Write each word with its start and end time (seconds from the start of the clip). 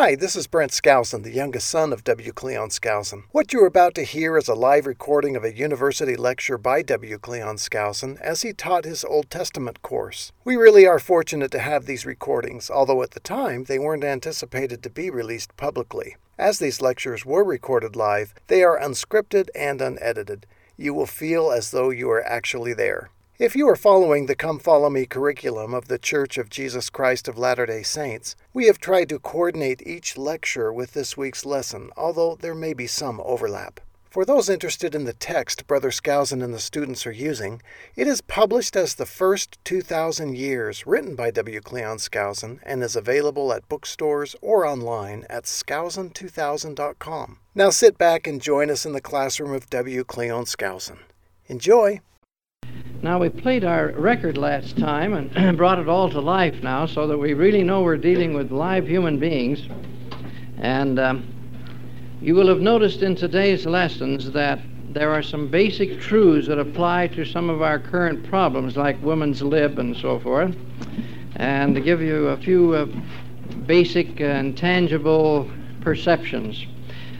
Hi, 0.00 0.14
this 0.14 0.36
is 0.36 0.46
Brent 0.46 0.70
Skousen, 0.70 1.24
the 1.24 1.32
youngest 1.32 1.66
son 1.66 1.92
of 1.92 2.04
W. 2.04 2.30
Cleon 2.30 2.68
Skousen. 2.68 3.24
What 3.32 3.52
you 3.52 3.60
are 3.64 3.66
about 3.66 3.96
to 3.96 4.04
hear 4.04 4.38
is 4.38 4.46
a 4.46 4.54
live 4.54 4.86
recording 4.86 5.34
of 5.34 5.42
a 5.42 5.52
university 5.52 6.14
lecture 6.14 6.56
by 6.56 6.82
W. 6.82 7.18
Cleon 7.18 7.56
Skousen 7.56 8.16
as 8.20 8.42
he 8.42 8.52
taught 8.52 8.84
his 8.84 9.04
Old 9.04 9.28
Testament 9.28 9.82
course. 9.82 10.30
We 10.44 10.54
really 10.54 10.86
are 10.86 11.00
fortunate 11.00 11.50
to 11.50 11.58
have 11.58 11.86
these 11.86 12.06
recordings, 12.06 12.70
although 12.70 13.02
at 13.02 13.10
the 13.10 13.18
time 13.18 13.64
they 13.64 13.80
weren't 13.80 14.04
anticipated 14.04 14.84
to 14.84 14.88
be 14.90 15.10
released 15.10 15.56
publicly. 15.56 16.14
As 16.38 16.60
these 16.60 16.80
lectures 16.80 17.26
were 17.26 17.42
recorded 17.42 17.96
live, 17.96 18.34
they 18.46 18.62
are 18.62 18.78
unscripted 18.78 19.48
and 19.52 19.82
unedited. 19.82 20.46
You 20.76 20.94
will 20.94 21.06
feel 21.06 21.50
as 21.50 21.72
though 21.72 21.90
you 21.90 22.08
are 22.08 22.22
actually 22.22 22.72
there. 22.72 23.10
If 23.38 23.54
you 23.54 23.68
are 23.68 23.76
following 23.76 24.26
the 24.26 24.34
Come 24.34 24.58
Follow 24.58 24.90
Me 24.90 25.06
curriculum 25.06 25.72
of 25.72 25.86
the 25.86 25.96
Church 25.96 26.38
of 26.38 26.50
Jesus 26.50 26.90
Christ 26.90 27.28
of 27.28 27.38
Latter 27.38 27.66
day 27.66 27.84
Saints, 27.84 28.34
we 28.52 28.66
have 28.66 28.80
tried 28.80 29.08
to 29.10 29.20
coordinate 29.20 29.80
each 29.86 30.18
lecture 30.18 30.72
with 30.72 30.92
this 30.92 31.16
week's 31.16 31.46
lesson, 31.46 31.90
although 31.96 32.34
there 32.34 32.56
may 32.56 32.72
be 32.72 32.88
some 32.88 33.20
overlap. 33.24 33.78
For 34.10 34.24
those 34.24 34.48
interested 34.48 34.92
in 34.92 35.04
the 35.04 35.12
text 35.12 35.68
Brother 35.68 35.92
Skousen 35.92 36.42
and 36.42 36.52
the 36.52 36.58
students 36.58 37.06
are 37.06 37.12
using, 37.12 37.62
it 37.94 38.08
is 38.08 38.22
published 38.22 38.74
as 38.74 38.96
The 38.96 39.06
First 39.06 39.56
2000 39.64 40.36
Years, 40.36 40.84
written 40.84 41.14
by 41.14 41.30
W. 41.30 41.60
Cleon 41.60 41.98
Skousen, 41.98 42.58
and 42.64 42.82
is 42.82 42.96
available 42.96 43.52
at 43.52 43.68
bookstores 43.68 44.34
or 44.42 44.66
online 44.66 45.24
at 45.30 45.44
skousen2000.com. 45.44 47.38
Now 47.54 47.70
sit 47.70 47.96
back 47.98 48.26
and 48.26 48.42
join 48.42 48.68
us 48.68 48.84
in 48.84 48.94
the 48.94 49.00
classroom 49.00 49.52
of 49.52 49.70
W. 49.70 50.02
Cleon 50.02 50.44
Skousen. 50.44 50.98
Enjoy! 51.46 52.00
Now, 53.00 53.20
we 53.20 53.28
played 53.28 53.62
our 53.62 53.92
record 53.92 54.36
last 54.36 54.76
time 54.76 55.14
and 55.14 55.56
brought 55.56 55.78
it 55.78 55.88
all 55.88 56.10
to 56.10 56.20
life 56.20 56.64
now 56.64 56.84
so 56.84 57.06
that 57.06 57.16
we 57.16 57.32
really 57.32 57.62
know 57.62 57.82
we're 57.82 57.96
dealing 57.96 58.34
with 58.34 58.50
live 58.50 58.88
human 58.88 59.20
beings. 59.20 59.68
And 60.56 60.98
um, 60.98 61.32
you 62.20 62.34
will 62.34 62.48
have 62.48 62.58
noticed 62.58 63.02
in 63.02 63.14
today's 63.14 63.66
lessons 63.66 64.32
that 64.32 64.58
there 64.90 65.12
are 65.12 65.22
some 65.22 65.46
basic 65.46 66.00
truths 66.00 66.48
that 66.48 66.58
apply 66.58 67.06
to 67.08 67.24
some 67.24 67.48
of 67.48 67.62
our 67.62 67.78
current 67.78 68.28
problems, 68.28 68.76
like 68.76 69.00
women's 69.00 69.42
lib 69.42 69.78
and 69.78 69.96
so 69.96 70.18
forth. 70.18 70.56
And 71.36 71.76
to 71.76 71.80
give 71.80 72.02
you 72.02 72.28
a 72.28 72.36
few 72.36 72.74
uh, 72.74 72.86
basic 73.64 74.20
and 74.20 74.58
tangible 74.58 75.48
perceptions. 75.82 76.66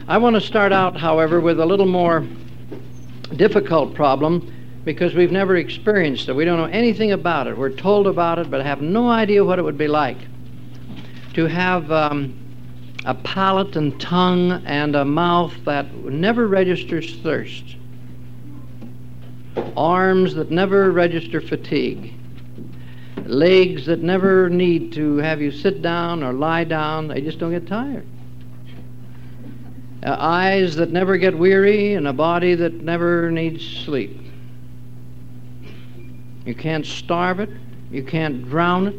I 0.09 0.17
want 0.17 0.35
to 0.35 0.41
start 0.41 0.73
out, 0.73 0.97
however, 0.97 1.39
with 1.39 1.57
a 1.61 1.65
little 1.65 1.85
more 1.85 2.27
difficult 3.37 3.95
problem 3.95 4.53
because 4.83 5.13
we've 5.13 5.31
never 5.31 5.55
experienced 5.55 6.29
it. 6.29 6.33
We 6.33 6.45
don't 6.45 6.57
know 6.57 6.65
anything 6.65 7.11
about 7.11 7.47
it. 7.47 7.57
We're 7.57 7.69
told 7.69 8.07
about 8.07 8.39
it, 8.39 8.49
but 8.49 8.65
have 8.65 8.81
no 8.81 9.09
idea 9.09 9.43
what 9.43 9.59
it 9.59 9.63
would 9.63 9.77
be 9.77 9.87
like 9.87 10.17
to 11.33 11.45
have 11.45 11.91
um, 11.91 12.33
a 13.05 13.13
palate 13.13 13.75
and 13.75 13.99
tongue 13.99 14.51
and 14.65 14.95
a 14.95 15.05
mouth 15.05 15.53
that 15.65 15.93
never 16.05 16.47
registers 16.47 17.15
thirst, 17.21 17.75
arms 19.77 20.35
that 20.35 20.51
never 20.51 20.91
register 20.91 21.39
fatigue, 21.39 22.13
legs 23.25 23.85
that 23.85 24.01
never 24.01 24.49
need 24.49 24.91
to 24.93 25.17
have 25.17 25.41
you 25.41 25.51
sit 25.51 25.81
down 25.81 26.23
or 26.23 26.33
lie 26.33 26.63
down, 26.63 27.07
they 27.07 27.21
just 27.21 27.39
don't 27.39 27.51
get 27.51 27.67
tired. 27.67 28.05
Uh, 30.03 30.15
eyes 30.17 30.75
that 30.75 30.91
never 30.91 31.17
get 31.17 31.37
weary, 31.37 31.93
and 31.93 32.07
a 32.07 32.13
body 32.13 32.55
that 32.55 32.73
never 32.73 33.29
needs 33.29 33.65
sleep. 33.85 34.18
You 36.49 36.55
can't 36.55 36.83
starve 36.83 37.39
it. 37.39 37.51
You 37.91 38.01
can't 38.01 38.49
drown 38.49 38.87
it. 38.87 38.95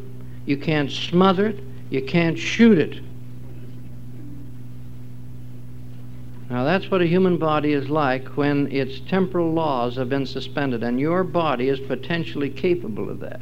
You 0.46 0.56
can't 0.56 0.88
smother 0.88 1.48
it. 1.48 1.58
You 1.90 2.00
can't 2.00 2.38
shoot 2.38 2.78
it. 2.78 3.02
Now, 6.48 6.62
that's 6.62 6.88
what 6.92 7.02
a 7.02 7.06
human 7.08 7.38
body 7.38 7.72
is 7.72 7.88
like 7.88 8.36
when 8.36 8.70
its 8.70 9.00
temporal 9.00 9.52
laws 9.52 9.96
have 9.96 10.08
been 10.08 10.26
suspended, 10.26 10.84
and 10.84 11.00
your 11.00 11.24
body 11.24 11.68
is 11.68 11.80
potentially 11.80 12.50
capable 12.50 13.10
of 13.10 13.18
that. 13.18 13.40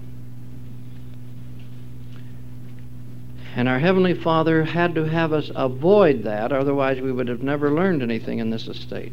And 3.57 3.69
our 3.69 3.79
Heavenly 3.79 4.15
Father 4.15 4.65
had 4.65 4.95
to 4.95 5.05
have 5.05 5.35
us 5.35 5.51
avoid 5.55 6.23
that, 6.23 6.51
otherwise, 6.51 6.99
we 7.03 7.13
would 7.13 7.29
have 7.29 7.43
never 7.43 7.75
learned 7.75 8.03
anything 8.03 8.39
in 8.39 8.49
this 8.49 8.69
estate. 8.69 9.13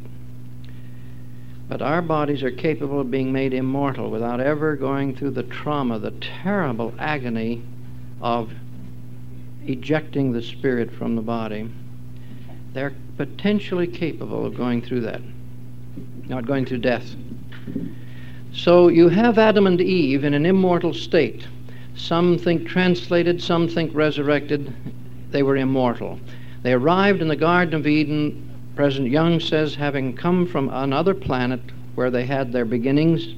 But 1.67 1.81
our 1.81 2.01
bodies 2.01 2.43
are 2.43 2.51
capable 2.51 2.99
of 2.99 3.09
being 3.09 3.31
made 3.31 3.53
immortal 3.53 4.11
without 4.11 4.39
ever 4.39 4.75
going 4.75 5.15
through 5.15 5.31
the 5.31 5.43
trauma, 5.43 5.97
the 5.97 6.11
terrible 6.11 6.93
agony 6.99 7.63
of 8.21 8.51
ejecting 9.65 10.31
the 10.31 10.41
spirit 10.41 10.91
from 10.91 11.15
the 11.15 11.21
body. 11.21 11.69
They're 12.73 12.93
potentially 13.17 13.87
capable 13.87 14.45
of 14.45 14.55
going 14.55 14.83
through 14.83 15.01
that, 15.01 15.21
not 16.27 16.45
going 16.45 16.65
through 16.65 16.79
death. 16.79 17.15
So 18.53 18.87
you 18.89 19.09
have 19.09 19.37
Adam 19.37 19.65
and 19.65 19.81
Eve 19.81 20.23
in 20.23 20.33
an 20.33 20.45
immortal 20.45 20.93
state. 20.93 21.47
Some 21.95 22.37
think 22.37 22.67
translated, 22.67 23.41
some 23.41 23.67
think 23.67 23.93
resurrected. 23.95 24.73
They 25.31 25.41
were 25.41 25.57
immortal. 25.57 26.19
They 26.61 26.73
arrived 26.73 27.21
in 27.21 27.27
the 27.27 27.35
Garden 27.35 27.73
of 27.73 27.87
Eden 27.87 28.54
President 28.75 29.09
Young 29.09 29.39
says, 29.39 29.75
having 29.75 30.17
come 30.17 30.45
from 30.45 30.69
another 30.69 31.13
planet 31.13 31.61
where 31.95 32.11
they 32.11 32.25
had 32.25 32.51
their 32.51 32.65
beginnings, 32.65 33.33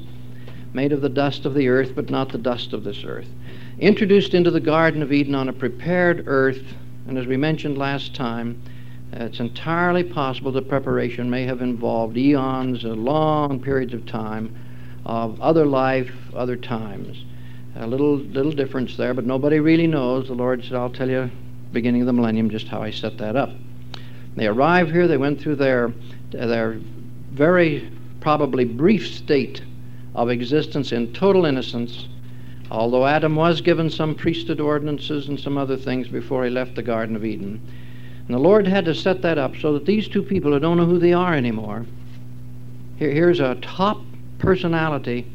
made 0.74 0.92
of 0.92 1.02
the 1.02 1.10
dust 1.10 1.46
of 1.46 1.54
the 1.54 1.68
earth, 1.68 1.94
but 1.96 2.10
not 2.10 2.30
the 2.30 2.40
dust 2.40 2.74
of 2.74 2.84
this 2.84 3.04
earth, 3.04 3.28
introduced 3.80 4.34
into 4.34 4.50
the 4.50 4.60
Garden 4.60 5.04
of 5.04 5.14
Eden 5.14 5.36
on 5.36 5.48
a 5.48 5.54
prepared 5.54 6.24
earth, 6.26 6.74
and 7.08 7.20
as 7.20 7.28
we 7.28 7.38
mentioned 7.38 7.78
last 7.78 8.16
time, 8.16 8.60
uh, 9.14 9.26
it's 9.26 9.40
entirely 9.40 10.04
possible 10.04 10.52
the 10.52 10.62
preparation 10.62 11.30
may 11.30 11.44
have 11.44 11.62
involved 11.62 12.18
eons, 12.18 12.84
uh, 12.84 12.90
long 12.90 13.60
periods 13.60 13.94
of 13.94 14.08
time, 14.08 14.56
of 15.06 15.40
other 15.40 15.68
life, 15.68 16.12
other 16.36 16.56
times. 16.56 17.24
A 17.76 17.86
little, 17.86 18.16
little 18.18 18.52
difference 18.52 18.98
there, 18.98 19.14
but 19.14 19.26
nobody 19.26 19.60
really 19.60 19.88
knows. 19.88 20.28
The 20.28 20.34
Lord 20.34 20.64
said, 20.64 20.74
I'll 20.74 20.90
tell 20.90 21.10
you, 21.10 21.30
beginning 21.72 22.02
of 22.02 22.08
the 22.08 22.14
millennium, 22.14 22.50
just 22.50 22.68
how 22.68 22.82
I 22.82 22.90
set 22.90 23.20
that 23.20 23.36
up. 23.36 23.52
They 24.38 24.46
arrived 24.46 24.92
here, 24.92 25.08
they 25.08 25.18
went 25.18 25.42
through 25.42 25.56
their, 25.56 25.92
their 26.30 26.80
very 27.32 27.90
probably 28.22 28.66
brief 28.66 29.08
state 29.08 29.64
of 30.14 30.30
existence 30.30 30.92
in 30.92 31.12
total 31.12 31.46
innocence, 31.46 32.08
although 32.70 33.08
Adam 33.08 33.36
was 33.36 33.62
given 33.62 33.90
some 33.90 34.14
priesthood 34.14 34.60
ordinances 34.60 35.28
and 35.28 35.40
some 35.40 35.58
other 35.58 35.76
things 35.76 36.08
before 36.08 36.44
he 36.44 36.52
left 36.52 36.76
the 36.76 36.84
Garden 36.84 37.16
of 37.16 37.26
Eden. 37.26 37.60
And 38.28 38.36
the 38.36 38.40
Lord 38.40 38.68
had 38.68 38.86
to 38.86 38.94
set 38.94 39.24
that 39.24 39.40
up 39.40 39.56
so 39.58 39.74
that 39.74 39.88
these 39.88 40.08
two 40.08 40.22
people 40.22 40.52
who 40.52 40.60
don't 40.60 40.78
know 40.78 40.86
who 40.86 41.00
they 41.00 41.14
are 41.14 41.34
anymore, 41.34 41.88
here, 42.98 43.10
here's 43.10 43.40
a 43.40 43.56
top 43.56 44.02
personality 44.38 45.26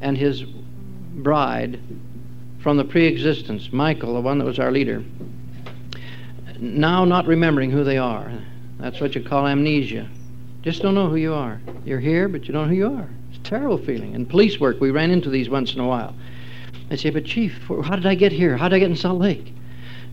and 0.00 0.18
his 0.18 0.42
bride 0.42 1.78
from 2.58 2.78
the 2.78 2.84
pre 2.84 3.06
existence, 3.06 3.72
Michael, 3.72 4.14
the 4.14 4.20
one 4.20 4.38
that 4.38 4.44
was 4.44 4.58
our 4.58 4.72
leader 4.72 5.04
now 6.60 7.04
not 7.04 7.26
remembering 7.26 7.70
who 7.70 7.84
they 7.84 7.98
are. 7.98 8.32
That's 8.78 9.00
what 9.00 9.14
you 9.14 9.22
call 9.22 9.46
amnesia. 9.46 10.08
Just 10.62 10.82
don't 10.82 10.94
know 10.94 11.08
who 11.08 11.16
you 11.16 11.32
are. 11.32 11.60
You're 11.84 12.00
here, 12.00 12.28
but 12.28 12.46
you 12.46 12.52
don't 12.52 12.64
know 12.64 12.68
who 12.68 12.76
you 12.76 12.92
are. 12.92 13.08
It's 13.30 13.38
a 13.38 13.42
terrible 13.42 13.78
feeling. 13.78 14.14
In 14.14 14.26
police 14.26 14.60
work, 14.60 14.80
we 14.80 14.90
ran 14.90 15.10
into 15.10 15.30
these 15.30 15.48
once 15.48 15.74
in 15.74 15.80
a 15.80 15.86
while. 15.86 16.14
They 16.88 16.96
say, 16.96 17.10
but 17.10 17.24
Chief, 17.24 17.58
how 17.68 17.96
did 17.96 18.06
I 18.06 18.14
get 18.14 18.32
here? 18.32 18.56
How 18.56 18.68
did 18.68 18.76
I 18.76 18.78
get 18.80 18.90
in 18.90 18.96
Salt 18.96 19.20
Lake? 19.20 19.54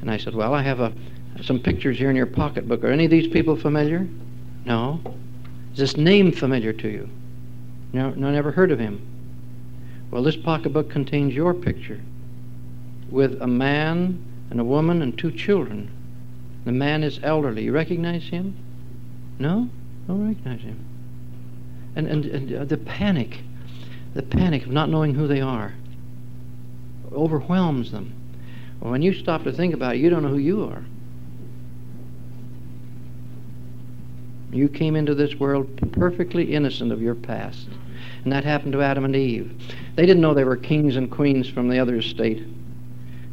And 0.02 0.10
I 0.10 0.18
said, 0.18 0.36
well, 0.36 0.54
I 0.54 0.62
have 0.62 0.80
a, 0.80 0.94
some 1.42 1.60
pictures 1.60 1.98
here 1.98 2.10
in 2.10 2.16
your 2.16 2.26
pocketbook. 2.26 2.84
Are 2.84 2.92
any 2.92 3.06
of 3.06 3.12
these 3.12 3.28
people 3.28 3.56
familiar? 3.56 4.08
No. 4.66 5.02
Is 5.74 5.80
this 5.80 5.98
name 5.98 6.32
familiar 6.32 6.72
to 6.74 6.88
you? 6.88 7.10
No, 7.94 8.12
no, 8.12 8.32
never 8.32 8.52
heard 8.52 8.72
of 8.72 8.80
him. 8.80 9.02
Well, 10.12 10.24
this 10.24 10.38
pocketbook 10.38 10.90
contains 10.90 11.34
your 11.34 11.54
picture 11.54 12.02
with 13.10 13.42
a 13.42 13.48
man 13.48 14.24
and 14.50 14.60
a 14.60 14.64
woman 14.64 15.02
and 15.02 15.18
two 15.18 15.32
children 15.32 15.92
the 16.68 16.74
man 16.74 17.02
is 17.02 17.20
elderly. 17.24 17.64
You 17.64 17.72
recognize 17.72 18.24
him? 18.24 18.54
No? 19.40 19.70
Don't 20.06 20.28
recognize 20.28 20.60
him. 20.60 20.86
And, 21.96 22.08
and, 22.08 22.26
and 22.26 22.54
uh, 22.54 22.66
the 22.66 22.78
panic, 22.78 23.40
the 24.14 24.22
panic 24.22 24.66
of 24.66 24.72
not 24.72 24.90
knowing 24.90 25.16
who 25.16 25.28
they 25.28 25.40
are, 25.40 25.74
overwhelms 27.14 27.94
them. 27.94 28.14
When 28.82 29.02
you 29.02 29.14
stop 29.14 29.46
to 29.46 29.54
think 29.54 29.74
about 29.74 29.96
it, 29.96 30.00
you 30.00 30.10
don't 30.10 30.24
know 30.24 30.30
who 30.30 30.40
you 30.40 30.66
are. 30.66 30.84
You 34.52 34.68
came 34.68 34.98
into 34.98 35.16
this 35.16 35.36
world 35.36 35.94
perfectly 35.94 36.54
innocent 36.54 36.92
of 36.92 37.02
your 37.02 37.16
past. 37.16 37.68
And 38.26 38.34
that 38.34 38.44
happened 38.44 38.74
to 38.74 38.82
Adam 38.82 39.06
and 39.06 39.16
Eve. 39.16 39.54
They 39.96 40.06
didn't 40.06 40.22
know 40.22 40.34
they 40.34 40.44
were 40.44 40.58
kings 40.58 40.98
and 40.98 41.10
queens 41.10 41.48
from 41.48 41.70
the 41.70 41.80
other 41.80 41.96
estate. 41.96 42.46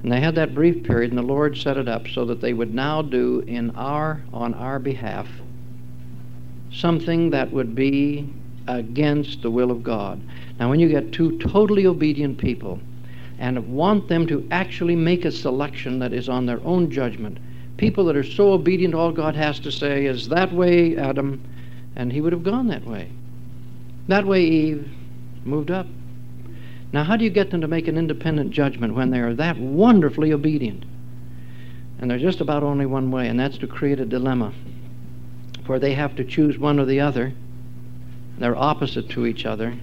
And 0.05 0.13
they 0.13 0.21
had 0.21 0.35
that 0.35 0.55
brief 0.55 0.85
period, 0.85 1.11
and 1.11 1.19
the 1.19 1.23
Lord 1.23 1.57
set 1.57 1.79
it 1.79 1.89
up 1.89 2.07
so 2.07 2.27
that 2.27 2.43
they 2.43 2.53
would 2.53 2.75
now 2.75 3.01
do 3.03 3.41
in 3.47 3.71
our 3.71 4.23
on 4.33 4.53
our 4.55 4.79
behalf 4.79 5.27
something 6.71 7.31
that 7.31 7.51
would 7.51 7.75
be 7.75 8.29
against 8.69 9.41
the 9.41 9.51
will 9.51 9.71
of 9.71 9.83
God. 9.83 10.21
Now, 10.61 10.69
when 10.69 10.79
you 10.79 10.89
get 10.89 11.11
two 11.13 11.39
totally 11.39 11.87
obedient 11.87 12.39
people 12.39 12.79
and 13.39 13.75
want 13.75 14.07
them 14.07 14.27
to 14.27 14.47
actually 14.51 14.95
make 14.95 15.25
a 15.25 15.33
selection 15.33 15.99
that 16.01 16.13
is 16.13 16.29
on 16.29 16.47
their 16.47 16.61
own 16.65 16.91
judgment 16.91 17.39
people 17.77 18.05
that 18.05 18.17
are 18.17 18.23
so 18.23 18.53
obedient, 18.53 18.95
all 18.95 19.11
God 19.11 19.35
has 19.35 19.59
to 19.61 19.73
say 19.73 20.07
is, 20.07 20.29
That 20.29 20.53
way, 20.53 20.97
Adam, 20.97 21.43
and 21.97 22.13
he 22.13 22.21
would 22.21 22.33
have 22.33 22.45
gone 22.45 22.69
that 22.69 22.87
way. 22.87 23.11
That 24.09 24.27
way, 24.27 24.45
Eve 24.45 24.89
moved 25.45 25.71
up. 25.71 25.87
Now, 26.95 27.03
how 27.03 27.17
do 27.17 27.25
you 27.25 27.31
get 27.31 27.51
them 27.51 27.61
to 27.61 27.67
make 27.67 27.89
an 27.89 27.99
independent 27.99 28.53
judgment 28.53 28.95
when 28.95 29.11
they 29.11 29.19
are 29.19 29.35
that 29.35 29.59
wonderfully 29.59 30.33
obedient? 30.33 30.85
And 31.99 32.09
there's 32.09 32.23
just 32.23 32.41
about 32.41 32.63
only 32.63 32.87
one 32.87 33.11
way, 33.11 33.27
and 33.27 33.41
that's 33.41 33.59
to 33.59 33.67
create 33.67 33.99
a 33.99 34.07
dilemma 34.07 34.53
where 35.67 35.81
they 35.81 35.95
have 35.95 36.15
to 36.15 36.25
choose 36.25 36.57
one 36.57 36.79
or 36.79 36.85
the 36.85 37.01
other. 37.01 37.33
They're 38.39 38.55
opposite 38.55 39.09
to 39.09 39.27
each 39.27 39.45
other. 39.45 39.77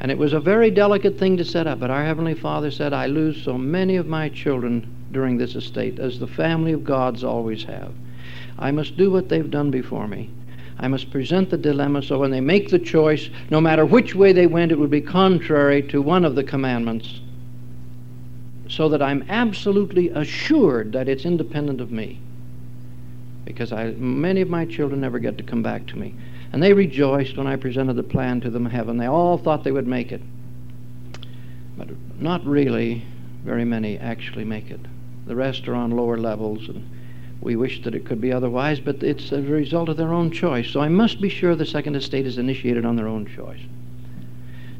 And 0.00 0.10
it 0.10 0.18
was 0.18 0.34
a 0.34 0.38
very 0.38 0.70
delicate 0.70 1.18
thing 1.18 1.38
to 1.38 1.46
set 1.46 1.66
up, 1.66 1.80
but 1.80 1.90
our 1.90 2.04
Heavenly 2.04 2.34
Father 2.34 2.70
said, 2.70 2.92
I 2.92 3.06
lose 3.06 3.42
so 3.42 3.56
many 3.56 3.96
of 3.96 4.06
my 4.06 4.28
children 4.28 4.86
during 5.10 5.38
this 5.38 5.54
estate, 5.54 5.98
as 5.98 6.18
the 6.18 6.26
family 6.26 6.72
of 6.72 6.84
gods 6.84 7.24
always 7.24 7.64
have. 7.64 7.94
I 8.58 8.70
must 8.70 8.98
do 8.98 9.10
what 9.10 9.30
they've 9.30 9.50
done 9.50 9.70
before 9.70 10.06
me. 10.06 10.28
I 10.80 10.88
must 10.88 11.10
present 11.10 11.50
the 11.50 11.58
dilemma 11.58 12.02
so 12.02 12.18
when 12.18 12.30
they 12.30 12.40
make 12.40 12.70
the 12.70 12.78
choice, 12.78 13.30
no 13.50 13.60
matter 13.60 13.84
which 13.84 14.14
way 14.14 14.32
they 14.32 14.46
went, 14.46 14.70
it 14.70 14.78
would 14.78 14.90
be 14.90 15.00
contrary 15.00 15.82
to 15.88 16.00
one 16.00 16.24
of 16.24 16.34
the 16.34 16.44
commandments, 16.44 17.20
so 18.68 18.88
that 18.88 19.02
I'm 19.02 19.24
absolutely 19.28 20.10
assured 20.10 20.92
that 20.92 21.08
it's 21.08 21.24
independent 21.24 21.80
of 21.80 21.90
me. 21.90 22.20
Because 23.44 23.72
I, 23.72 23.92
many 23.92 24.40
of 24.40 24.50
my 24.50 24.66
children 24.66 25.00
never 25.00 25.18
get 25.18 25.38
to 25.38 25.44
come 25.44 25.62
back 25.62 25.86
to 25.86 25.98
me. 25.98 26.14
And 26.52 26.62
they 26.62 26.72
rejoiced 26.72 27.36
when 27.36 27.46
I 27.46 27.56
presented 27.56 27.94
the 27.94 28.02
plan 28.02 28.40
to 28.42 28.50
them 28.50 28.66
heaven. 28.66 28.98
They 28.98 29.06
all 29.06 29.38
thought 29.38 29.64
they 29.64 29.72
would 29.72 29.86
make 29.86 30.12
it. 30.12 30.22
But 31.76 31.88
not 32.20 32.44
really 32.44 33.04
very 33.44 33.64
many 33.64 33.98
actually 33.98 34.44
make 34.44 34.70
it. 34.70 34.80
The 35.26 35.36
rest 35.36 35.66
are 35.68 35.74
on 35.74 35.90
lower 35.90 36.18
levels, 36.18 36.68
and 36.68 36.88
we 37.40 37.56
wish 37.56 37.82
that 37.82 37.94
it 37.94 38.04
could 38.04 38.20
be 38.20 38.32
otherwise, 38.32 38.80
but 38.80 39.02
it's 39.02 39.30
a 39.32 39.40
result 39.40 39.88
of 39.88 39.96
their 39.96 40.12
own 40.12 40.30
choice. 40.30 40.70
So 40.70 40.80
I 40.80 40.88
must 40.88 41.20
be 41.20 41.28
sure 41.28 41.54
the 41.54 41.64
second 41.64 41.94
estate 41.94 42.26
is 42.26 42.38
initiated 42.38 42.84
on 42.84 42.96
their 42.96 43.08
own 43.08 43.26
choice. 43.26 43.60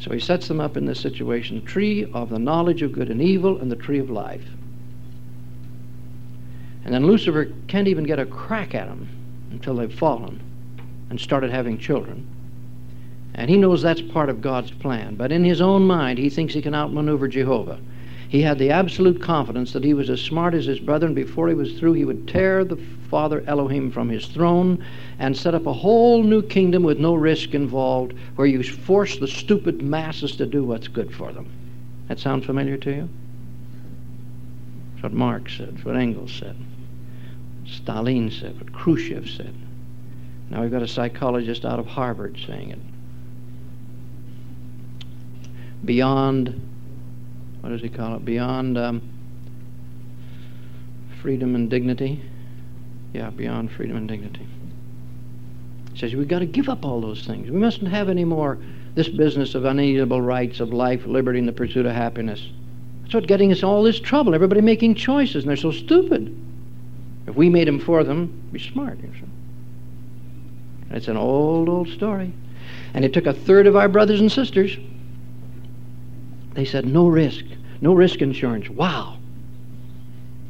So 0.00 0.12
he 0.12 0.20
sets 0.20 0.48
them 0.48 0.60
up 0.60 0.76
in 0.76 0.84
this 0.84 1.00
situation 1.00 1.64
tree 1.64 2.08
of 2.12 2.30
the 2.30 2.38
knowledge 2.38 2.82
of 2.82 2.92
good 2.92 3.10
and 3.10 3.20
evil 3.20 3.60
and 3.60 3.70
the 3.70 3.76
tree 3.76 3.98
of 3.98 4.10
life. 4.10 4.44
And 6.84 6.94
then 6.94 7.06
Lucifer 7.06 7.52
can't 7.66 7.88
even 7.88 8.04
get 8.04 8.18
a 8.18 8.26
crack 8.26 8.74
at 8.74 8.88
them 8.88 9.08
until 9.50 9.76
they've 9.76 9.92
fallen 9.92 10.40
and 11.10 11.20
started 11.20 11.50
having 11.50 11.78
children. 11.78 12.26
And 13.34 13.50
he 13.50 13.56
knows 13.56 13.82
that's 13.82 14.00
part 14.00 14.30
of 14.30 14.40
God's 14.40 14.70
plan. 14.70 15.14
But 15.14 15.30
in 15.30 15.44
his 15.44 15.60
own 15.60 15.86
mind, 15.86 16.18
he 16.18 16.30
thinks 16.30 16.54
he 16.54 16.62
can 16.62 16.74
outmaneuver 16.74 17.28
Jehovah. 17.28 17.78
He 18.28 18.42
had 18.42 18.58
the 18.58 18.70
absolute 18.70 19.22
confidence 19.22 19.72
that 19.72 19.84
he 19.84 19.94
was 19.94 20.10
as 20.10 20.20
smart 20.20 20.52
as 20.52 20.66
his 20.66 20.78
brethren. 20.78 21.14
Before 21.14 21.48
he 21.48 21.54
was 21.54 21.78
through, 21.78 21.94
he 21.94 22.04
would 22.04 22.28
tear 22.28 22.62
the 22.62 22.76
Father 23.10 23.42
Elohim 23.46 23.90
from 23.90 24.10
his 24.10 24.26
throne 24.26 24.84
and 25.18 25.34
set 25.34 25.54
up 25.54 25.64
a 25.64 25.72
whole 25.72 26.22
new 26.22 26.42
kingdom 26.42 26.82
with 26.82 26.98
no 26.98 27.14
risk 27.14 27.54
involved, 27.54 28.12
where 28.36 28.46
you 28.46 28.62
force 28.62 29.16
the 29.16 29.26
stupid 29.26 29.80
masses 29.80 30.36
to 30.36 30.44
do 30.44 30.62
what's 30.62 30.88
good 30.88 31.14
for 31.14 31.32
them. 31.32 31.48
That 32.08 32.18
sound 32.18 32.44
familiar 32.44 32.76
to 32.76 32.90
you? 32.90 33.08
That's 34.92 35.04
what 35.04 35.12
Marx 35.14 35.56
said, 35.56 35.74
That's 35.76 35.84
what 35.86 35.96
Engels 35.96 36.32
said, 36.32 36.56
Stalin 37.66 38.30
said, 38.30 38.60
what 38.60 38.74
Khrushchev 38.74 39.30
said. 39.30 39.54
Now 40.50 40.60
we've 40.62 40.70
got 40.70 40.82
a 40.82 40.88
psychologist 40.88 41.64
out 41.64 41.78
of 41.78 41.86
Harvard 41.86 42.38
saying 42.46 42.70
it. 42.70 42.78
Beyond, 45.84 46.60
what 47.68 47.72
does 47.74 47.82
he 47.82 47.90
call 47.90 48.16
it? 48.16 48.24
Beyond 48.24 48.78
um, 48.78 49.02
freedom 51.20 51.54
and 51.54 51.68
dignity. 51.68 52.22
Yeah, 53.12 53.28
beyond 53.28 53.70
freedom 53.72 53.98
and 53.98 54.08
dignity. 54.08 54.46
He 55.92 55.98
says 55.98 56.14
we've 56.14 56.26
got 56.26 56.38
to 56.38 56.46
give 56.46 56.70
up 56.70 56.86
all 56.86 57.02
those 57.02 57.26
things. 57.26 57.50
We 57.50 57.58
mustn't 57.58 57.90
have 57.90 58.08
any 58.08 58.24
more 58.24 58.56
this 58.94 59.10
business 59.10 59.54
of 59.54 59.66
unalienable 59.66 60.22
rights 60.22 60.60
of 60.60 60.72
life, 60.72 61.04
liberty, 61.04 61.40
and 61.40 61.46
the 61.46 61.52
pursuit 61.52 61.84
of 61.84 61.92
happiness. 61.92 62.42
That's 63.02 63.12
what's 63.12 63.26
getting 63.26 63.52
us 63.52 63.62
all 63.62 63.82
this 63.82 64.00
trouble. 64.00 64.34
Everybody 64.34 64.62
making 64.62 64.94
choices, 64.94 65.44
and 65.44 65.50
they're 65.50 65.56
so 65.56 65.70
stupid. 65.70 66.34
If 67.26 67.36
we 67.36 67.50
made 67.50 67.68
them 67.68 67.80
for 67.80 68.02
them, 68.02 68.48
be 68.50 68.60
smart. 68.60 68.98
It's 70.90 71.08
an 71.08 71.18
old, 71.18 71.68
old 71.68 71.90
story. 71.90 72.32
And 72.94 73.04
it 73.04 73.12
took 73.12 73.26
a 73.26 73.34
third 73.34 73.66
of 73.66 73.76
our 73.76 73.88
brothers 73.88 74.20
and 74.20 74.32
sisters. 74.32 74.74
They 76.54 76.64
said, 76.64 76.86
no 76.86 77.06
risk, 77.06 77.44
no 77.80 77.94
risk 77.94 78.20
insurance. 78.20 78.68
Wow. 78.68 79.18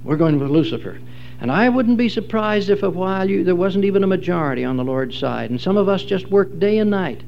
We're 0.05 0.17
going 0.17 0.39
with 0.39 0.51
Lucifer. 0.51 0.99
And 1.41 1.53
I 1.53 1.69
wouldn't 1.69 1.99
be 1.99 2.09
surprised 2.09 2.69
if 2.71 2.83
a 2.83 2.91
while 2.91 3.29
you, 3.29 3.45
there 3.45 3.55
wasn't 3.55 3.85
even 3.85 4.03
a 4.03 4.09
majority 4.09 4.65
on 4.65 4.77
the 4.77 4.85
Lord's 4.85 5.17
side. 5.17 5.51
And 5.51 5.61
some 5.61 5.77
of 5.77 5.89
us 5.89 6.03
just 6.03 6.31
worked 6.31 6.59
day 6.59 6.79
and 6.79 6.91
night 6.91 7.23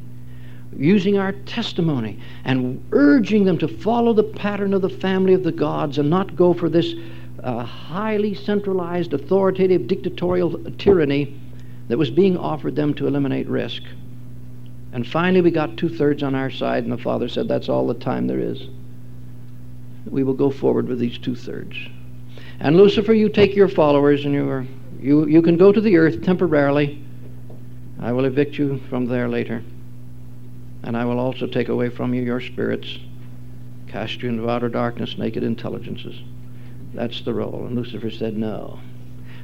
using 0.77 1.19
our 1.19 1.33
testimony 1.33 2.19
and 2.45 2.85
urging 2.93 3.45
them 3.45 3.59
to 3.59 3.69
follow 3.69 4.13
the 4.13 4.23
pattern 4.23 4.73
of 4.73 4.83
the 4.83 4.89
family 4.89 5.35
of 5.35 5.43
the 5.43 5.53
gods 5.53 5.99
and 5.99 6.09
not 6.09 6.37
go 6.37 6.55
for 6.55 6.69
this 6.69 6.95
uh, 7.43 7.65
highly 7.65 8.35
centralized, 8.35 9.13
authoritative, 9.13 9.87
dictatorial 9.87 10.59
tyranny 10.79 11.39
that 11.89 11.99
was 11.99 12.11
being 12.11 12.37
offered 12.37 12.77
them 12.77 12.95
to 12.95 13.07
eliminate 13.07 13.49
risk. 13.49 13.83
And 14.93 15.07
finally, 15.07 15.41
we 15.41 15.51
got 15.51 15.77
two 15.77 15.89
thirds 15.89 16.23
on 16.23 16.35
our 16.35 16.51
side, 16.51 16.85
and 16.85 16.93
the 16.93 16.99
Father 16.99 17.29
said, 17.29 17.49
That's 17.49 17.69
all 17.69 17.87
the 17.87 17.95
time 17.95 18.27
there 18.27 18.41
is. 18.41 18.69
We 20.07 20.23
will 20.23 20.35
go 20.35 20.51
forward 20.51 20.89
with 20.89 20.99
these 20.99 21.19
two 21.19 21.35
thirds. 21.35 21.77
And 22.61 22.77
Lucifer, 22.77 23.15
you 23.15 23.29
take 23.29 23.55
your 23.55 23.69
followers, 23.69 24.25
and 24.25 24.35
you, 24.35 24.49
are, 24.49 24.67
you, 25.01 25.27
you 25.27 25.43
can 25.43 25.57
go 25.57 25.73
to 25.73 25.81
the 25.81 25.97
earth 25.97 26.23
temporarily. 26.23 27.03
I 28.01 28.13
will 28.13 28.25
evict 28.25 28.59
you 28.59 28.81
from 28.89 29.07
there 29.07 29.29
later. 29.29 29.63
And 30.83 30.97
I 30.97 31.05
will 31.05 31.19
also 31.19 31.47
take 31.47 31.69
away 31.69 31.91
from 31.91 32.15
you 32.15 32.23
your 32.23 32.41
spirits, 32.41 32.99
cast 33.89 34.23
you 34.23 34.29
into 34.29 34.49
outer 34.49 34.69
darkness, 34.69 35.19
naked 35.19 35.43
intelligences. 35.43 36.21
That's 36.95 37.21
the 37.23 37.35
role. 37.35 37.67
And 37.67 37.77
Lucifer 37.77 38.11
said, 38.11 38.37
No. 38.37 38.81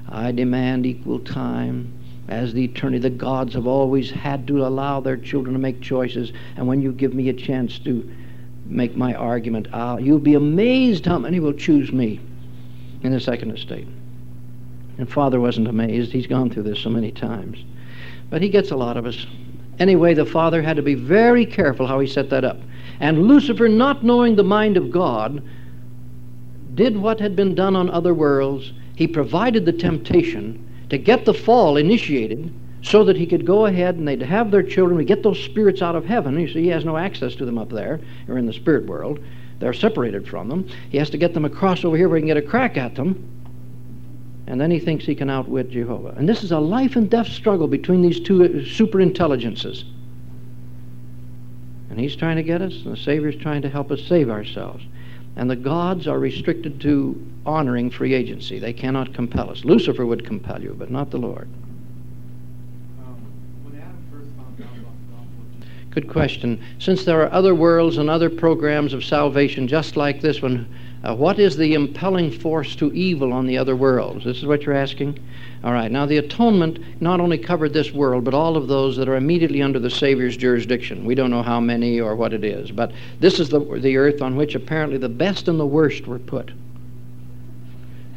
I 0.08 0.32
demand 0.32 0.86
equal 0.86 1.18
time 1.18 1.92
as 2.28 2.52
the 2.52 2.64
eternity. 2.64 2.98
The 2.98 3.10
gods 3.10 3.54
have 3.54 3.66
always 3.66 4.10
had 4.10 4.46
to 4.48 4.66
allow 4.66 5.00
their 5.00 5.16
children 5.16 5.54
to 5.54 5.58
make 5.60 5.80
choices, 5.80 6.32
and 6.56 6.66
when 6.66 6.82
you 6.82 6.92
give 6.92 7.14
me 7.14 7.28
a 7.28 7.34
chance 7.34 7.78
to 7.80 8.08
make 8.68 8.96
my 8.96 9.14
argument, 9.14 9.68
uh, 9.72 9.96
you'll 10.00 10.18
be 10.18 10.34
amazed 10.34 11.06
how 11.06 11.18
many 11.18 11.40
will 11.40 11.52
choose 11.52 11.92
me 11.92 12.20
in 13.02 13.12
the 13.12 13.20
second 13.20 13.50
estate. 13.52 13.86
And 14.98 15.10
Father 15.10 15.40
wasn't 15.40 15.68
amazed. 15.68 16.12
He's 16.12 16.26
gone 16.26 16.50
through 16.50 16.64
this 16.64 16.80
so 16.80 16.90
many 16.90 17.10
times. 17.10 17.62
But 18.30 18.42
he 18.42 18.48
gets 18.48 18.70
a 18.70 18.76
lot 18.76 18.96
of 18.96 19.06
us. 19.06 19.26
Anyway, 19.78 20.14
the 20.14 20.24
Father 20.24 20.62
had 20.62 20.76
to 20.76 20.82
be 20.82 20.94
very 20.94 21.44
careful 21.44 21.86
how 21.86 22.00
he 22.00 22.06
set 22.06 22.30
that 22.30 22.44
up. 22.44 22.58
And 22.98 23.26
Lucifer, 23.26 23.68
not 23.68 24.04
knowing 24.04 24.36
the 24.36 24.44
mind 24.44 24.76
of 24.76 24.90
God, 24.90 25.42
did 26.74 26.96
what 26.96 27.20
had 27.20 27.36
been 27.36 27.54
done 27.54 27.76
on 27.76 27.90
other 27.90 28.14
worlds. 28.14 28.72
He 28.96 29.06
provided 29.06 29.66
the 29.66 29.72
temptation 29.72 30.62
to 30.88 30.98
get 30.98 31.24
the 31.24 31.34
fall 31.34 31.76
initiated 31.76 32.52
so 32.86 33.02
that 33.02 33.16
he 33.16 33.26
could 33.26 33.44
go 33.44 33.66
ahead 33.66 33.96
and 33.96 34.06
they'd 34.06 34.22
have 34.22 34.52
their 34.52 34.62
children, 34.62 34.96
we 34.96 35.04
get 35.04 35.24
those 35.24 35.42
spirits 35.42 35.82
out 35.82 35.96
of 35.96 36.04
heaven. 36.04 36.38
You 36.38 36.46
see, 36.46 36.62
he 36.62 36.68
has 36.68 36.84
no 36.84 36.96
access 36.96 37.34
to 37.34 37.44
them 37.44 37.58
up 37.58 37.70
there 37.70 37.98
or 38.28 38.38
in 38.38 38.46
the 38.46 38.52
spirit 38.52 38.86
world. 38.86 39.18
They're 39.58 39.72
separated 39.72 40.28
from 40.28 40.48
them. 40.48 40.68
He 40.90 40.98
has 40.98 41.10
to 41.10 41.18
get 41.18 41.34
them 41.34 41.44
across 41.44 41.84
over 41.84 41.96
here 41.96 42.08
where 42.08 42.18
he 42.18 42.20
can 42.20 42.28
get 42.28 42.36
a 42.36 42.42
crack 42.42 42.76
at 42.76 42.94
them. 42.94 43.28
And 44.46 44.60
then 44.60 44.70
he 44.70 44.78
thinks 44.78 45.04
he 45.04 45.16
can 45.16 45.28
outwit 45.28 45.70
Jehovah. 45.70 46.14
And 46.16 46.28
this 46.28 46.44
is 46.44 46.52
a 46.52 46.60
life 46.60 46.94
and 46.94 47.10
death 47.10 47.26
struggle 47.26 47.66
between 47.66 48.02
these 48.02 48.20
two 48.20 48.44
uh, 48.44 48.64
super 48.64 49.00
intelligences. 49.00 49.84
And 51.90 51.98
he's 51.98 52.14
trying 52.14 52.36
to 52.36 52.44
get 52.44 52.62
us, 52.62 52.72
and 52.84 52.92
the 52.92 52.96
Savior's 52.96 53.34
trying 53.34 53.62
to 53.62 53.68
help 53.68 53.90
us 53.90 54.00
save 54.02 54.30
ourselves. 54.30 54.84
And 55.34 55.50
the 55.50 55.56
gods 55.56 56.06
are 56.06 56.20
restricted 56.20 56.80
to 56.82 57.20
honoring 57.44 57.90
free 57.90 58.14
agency. 58.14 58.60
They 58.60 58.72
cannot 58.72 59.12
compel 59.12 59.50
us. 59.50 59.64
Lucifer 59.64 60.06
would 60.06 60.24
compel 60.24 60.62
you, 60.62 60.76
but 60.78 60.90
not 60.90 61.10
the 61.10 61.18
Lord. 61.18 61.48
Good 65.96 66.10
question. 66.10 66.62
Since 66.78 67.06
there 67.06 67.22
are 67.22 67.32
other 67.32 67.54
worlds 67.54 67.96
and 67.96 68.10
other 68.10 68.28
programs 68.28 68.92
of 68.92 69.02
salvation 69.02 69.66
just 69.66 69.96
like 69.96 70.20
this 70.20 70.42
one, 70.42 70.68
uh, 71.02 71.14
what 71.14 71.38
is 71.38 71.56
the 71.56 71.72
impelling 71.72 72.30
force 72.30 72.76
to 72.76 72.92
evil 72.92 73.32
on 73.32 73.46
the 73.46 73.56
other 73.56 73.74
worlds? 73.74 74.22
This 74.22 74.36
is 74.36 74.44
what 74.44 74.64
you're 74.64 74.74
asking? 74.74 75.18
All 75.64 75.72
right. 75.72 75.90
Now, 75.90 76.04
the 76.04 76.18
atonement 76.18 77.00
not 77.00 77.18
only 77.18 77.38
covered 77.38 77.72
this 77.72 77.92
world, 77.92 78.24
but 78.24 78.34
all 78.34 78.58
of 78.58 78.68
those 78.68 78.98
that 78.98 79.08
are 79.08 79.16
immediately 79.16 79.62
under 79.62 79.78
the 79.78 79.88
Savior's 79.88 80.36
jurisdiction. 80.36 81.06
We 81.06 81.14
don't 81.14 81.30
know 81.30 81.42
how 81.42 81.60
many 81.60 81.98
or 81.98 82.14
what 82.14 82.34
it 82.34 82.44
is, 82.44 82.70
but 82.70 82.92
this 83.20 83.40
is 83.40 83.48
the, 83.48 83.60
the 83.60 83.96
earth 83.96 84.20
on 84.20 84.36
which 84.36 84.54
apparently 84.54 84.98
the 84.98 85.08
best 85.08 85.48
and 85.48 85.58
the 85.58 85.64
worst 85.64 86.06
were 86.06 86.18
put. 86.18 86.50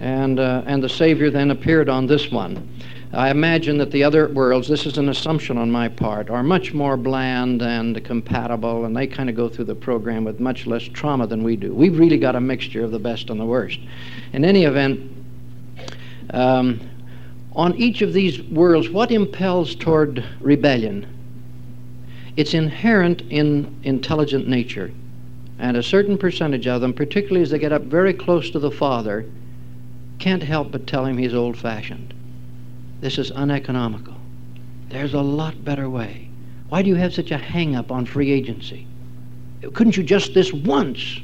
And, 0.02 0.38
uh, 0.38 0.64
and 0.66 0.84
the 0.84 0.90
Savior 0.90 1.30
then 1.30 1.50
appeared 1.50 1.88
on 1.88 2.08
this 2.08 2.30
one. 2.30 2.68
I 3.12 3.32
imagine 3.32 3.80
that 3.80 3.92
the 3.92 4.04
other 4.04 4.28
worlds, 4.28 4.68
this 4.68 4.86
is 4.86 4.98
an 5.00 5.10
assumption 5.10 5.58
on 5.58 5.72
my 5.72 5.88
part, 5.88 6.30
are 6.30 6.44
much 6.44 6.74
more 6.74 6.96
bland 6.96 7.62
and 7.62 8.04
compatible, 8.04 8.86
and 8.86 8.96
they 8.96 9.08
kind 9.08 9.30
of 9.30 9.36
go 9.36 9.50
through 9.50 9.66
the 9.66 9.76
program 9.76 10.24
with 10.24 10.40
much 10.40 10.68
less 10.68 10.84
trauma 10.84 11.26
than 11.26 11.44
we 11.44 11.56
do. 11.56 11.74
We've 11.74 11.98
really 11.98 12.20
got 12.20 12.36
a 12.36 12.42
mixture 12.42 12.84
of 12.84 12.92
the 12.92 13.00
best 13.00 13.32
and 13.32 13.40
the 13.40 13.46
worst. 13.46 13.80
In 14.34 14.46
any 14.46 14.64
event, 14.66 15.00
Um, 16.32 16.80
on 17.54 17.76
each 17.76 18.04
of 18.04 18.14
these 18.14 18.40
worlds, 18.44 18.88
what 18.90 19.12
impels 19.12 19.74
toward 19.74 20.24
rebellion? 20.40 21.08
It's 22.38 22.54
inherent 22.54 23.24
in 23.32 23.76
intelligent 23.82 24.48
nature. 24.48 24.92
And 25.58 25.76
a 25.76 25.82
certain 25.82 26.20
percentage 26.20 26.68
of 26.68 26.82
them, 26.82 26.94
particularly 26.94 27.42
as 27.42 27.50
they 27.50 27.58
get 27.58 27.72
up 27.72 27.82
very 27.86 28.14
close 28.14 28.52
to 28.52 28.60
the 28.60 28.70
Father, 28.70 29.26
can't 30.20 30.44
help 30.44 30.72
but 30.72 30.86
tell 30.86 31.06
him 31.06 31.18
he's 31.18 31.34
old 31.34 31.58
fashioned. 31.58 32.14
This 33.02 33.18
is 33.18 33.32
uneconomical. 33.32 34.16
There's 34.90 35.14
a 35.14 35.22
lot 35.22 35.64
better 35.64 35.90
way. 35.90 36.30
Why 36.70 36.82
do 36.82 36.90
you 36.90 36.96
have 36.96 37.14
such 37.14 37.32
a 37.32 37.38
hang 37.38 37.76
up 37.76 37.92
on 37.92 38.06
free 38.06 38.32
agency? 38.32 38.88
Couldn't 39.74 39.98
you 39.98 40.04
just 40.04 40.34
this 40.34 40.54
once 40.54 41.22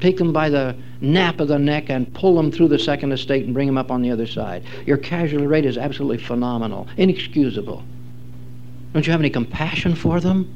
take 0.00 0.16
them 0.16 0.32
by 0.32 0.48
the 0.48 0.74
nape 1.00 1.40
of 1.40 1.48
the 1.48 1.58
neck 1.58 1.90
and 1.90 2.12
pull 2.14 2.34
them 2.34 2.50
through 2.50 2.68
the 2.68 2.78
second 2.78 3.12
estate 3.12 3.44
and 3.44 3.52
bring 3.52 3.66
them 3.66 3.78
up 3.78 3.90
on 3.90 4.02
the 4.02 4.10
other 4.10 4.26
side? 4.26 4.64
Your 4.86 4.96
casualty 4.96 5.46
rate 5.46 5.66
is 5.66 5.78
absolutely 5.78 6.18
phenomenal, 6.18 6.88
inexcusable. 6.96 7.84
Don't 8.92 9.06
you 9.06 9.12
have 9.12 9.20
any 9.20 9.30
compassion 9.30 9.94
for 9.94 10.20
them? 10.20 10.54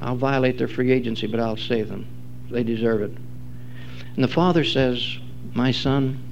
I'll 0.00 0.16
violate 0.16 0.58
their 0.58 0.68
free 0.68 0.92
agency, 0.92 1.26
but 1.26 1.40
I'll 1.40 1.56
save 1.56 1.88
them. 1.88 2.06
They 2.50 2.62
deserve 2.62 3.02
it. 3.02 3.12
And 4.14 4.24
the 4.24 4.28
father 4.28 4.64
says, 4.64 5.18
My 5.54 5.70
son, 5.70 6.27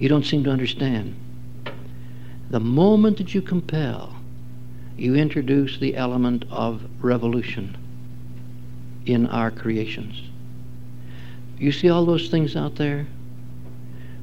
you 0.00 0.08
don't 0.08 0.24
seem 0.24 0.42
to 0.44 0.50
understand. 0.50 1.14
The 2.48 2.58
moment 2.58 3.18
that 3.18 3.34
you 3.34 3.42
compel, 3.42 4.16
you 4.96 5.14
introduce 5.14 5.78
the 5.78 5.94
element 5.94 6.46
of 6.50 6.80
revolution 7.04 7.76
in 9.04 9.26
our 9.26 9.50
creations. 9.50 10.22
You 11.58 11.70
see 11.70 11.90
all 11.90 12.06
those 12.06 12.30
things 12.30 12.56
out 12.56 12.76
there? 12.76 13.08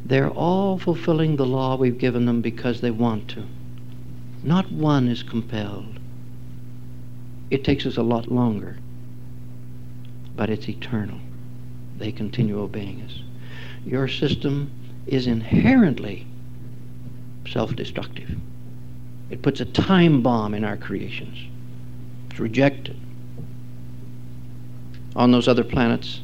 They're 0.03 0.31
all 0.31 0.79
fulfilling 0.79 1.35
the 1.35 1.45
law 1.45 1.75
we've 1.75 1.99
given 1.99 2.25
them 2.25 2.41
because 2.41 2.81
they 2.81 2.89
want 2.89 3.27
to. 3.29 3.43
Not 4.41 4.71
one 4.71 5.07
is 5.07 5.21
compelled. 5.21 5.99
It 7.51 7.63
takes 7.63 7.85
us 7.85 7.97
a 7.97 8.03
lot 8.03 8.31
longer, 8.31 8.77
but 10.35 10.49
it's 10.49 10.67
eternal. 10.67 11.19
They 11.99 12.11
continue 12.11 12.59
obeying 12.59 13.03
us. 13.03 13.21
Your 13.85 14.07
system 14.07 14.71
is 15.07 15.27
inherently 15.27 16.25
self 17.47 17.75
destructive. 17.75 18.37
It 19.29 19.41
puts 19.41 19.59
a 19.59 19.65
time 19.65 20.21
bomb 20.21 20.53
in 20.53 20.63
our 20.63 20.77
creations. 20.77 21.37
It's 22.29 22.39
rejected. 22.39 22.99
On 25.15 25.31
those 25.31 25.47
other 25.47 25.63
planets, 25.63 26.21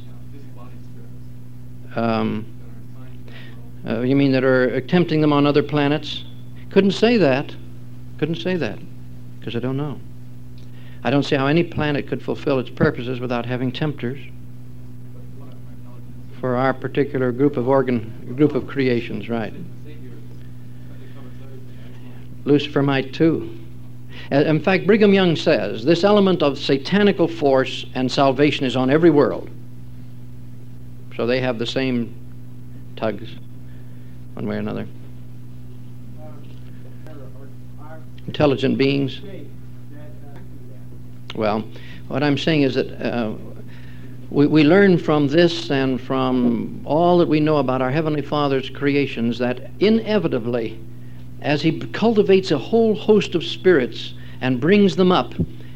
um, 1.95 2.45
uh, 3.87 4.01
you 4.01 4.15
mean 4.15 4.31
that 4.31 4.43
are 4.43 4.65
attempting 4.65 5.21
them 5.21 5.33
on 5.33 5.45
other 5.45 5.63
planets? 5.63 6.23
Couldn't 6.69 6.91
say 6.91 7.17
that. 7.17 7.55
Couldn't 8.17 8.35
say 8.35 8.55
that 8.55 8.79
because 9.39 9.55
I 9.55 9.59
don't 9.59 9.77
know. 9.77 9.99
I 11.03 11.09
don't 11.09 11.23
see 11.23 11.35
how 11.35 11.47
any 11.47 11.63
planet 11.63 12.07
could 12.07 12.23
fulfill 12.23 12.59
its 12.59 12.69
purposes 12.69 13.19
without 13.19 13.45
having 13.45 13.71
tempters 13.71 14.19
for 16.43 16.57
our 16.57 16.73
particular 16.73 17.31
group 17.31 17.55
of 17.55 17.69
organ 17.69 18.35
group 18.35 18.53
of 18.53 18.67
creations, 18.67 19.29
right? 19.29 19.53
Lucifer 22.43 22.81
might 22.81 23.13
too. 23.13 23.57
Uh, 24.29 24.41
in 24.41 24.59
fact, 24.59 24.85
Brigham 24.85 25.13
Young 25.13 25.37
says 25.37 25.85
this 25.85 26.03
element 26.03 26.43
of 26.43 26.59
satanical 26.59 27.29
force 27.29 27.85
and 27.95 28.11
salvation 28.11 28.65
is 28.65 28.75
on 28.75 28.89
every 28.89 29.09
world. 29.09 29.49
So 31.15 31.25
they 31.25 31.39
have 31.39 31.59
the 31.59 31.65
same 31.65 32.13
tugs, 32.97 33.29
one 34.33 34.45
way 34.45 34.57
or 34.57 34.59
another. 34.59 34.85
Intelligent 38.27 38.77
beings. 38.77 39.21
Well, 41.35 41.63
what 42.09 42.21
I'm 42.21 42.37
saying 42.37 42.63
is 42.63 42.75
that 42.75 42.91
uh, 43.01 43.33
we, 44.33 44.47
we 44.47 44.63
learn 44.63 44.97
from 44.97 45.27
this 45.27 45.69
and 45.69 46.01
from 46.01 46.81
all 46.85 47.19
that 47.19 47.27
we 47.27 47.39
know 47.39 47.57
about 47.57 47.81
our 47.81 47.91
Heavenly 47.91 48.23
Father's 48.23 48.69
creations 48.69 49.37
that 49.37 49.69
inevitably, 49.79 50.79
as 51.41 51.61
He 51.61 51.79
cultivates 51.79 52.51
a 52.51 52.57
whole 52.57 52.95
host 52.95 53.35
of 53.35 53.43
spirits 53.43 54.15
and 54.41 54.59
brings 54.59 54.95
them 54.95 55.11
up, 55.11 55.33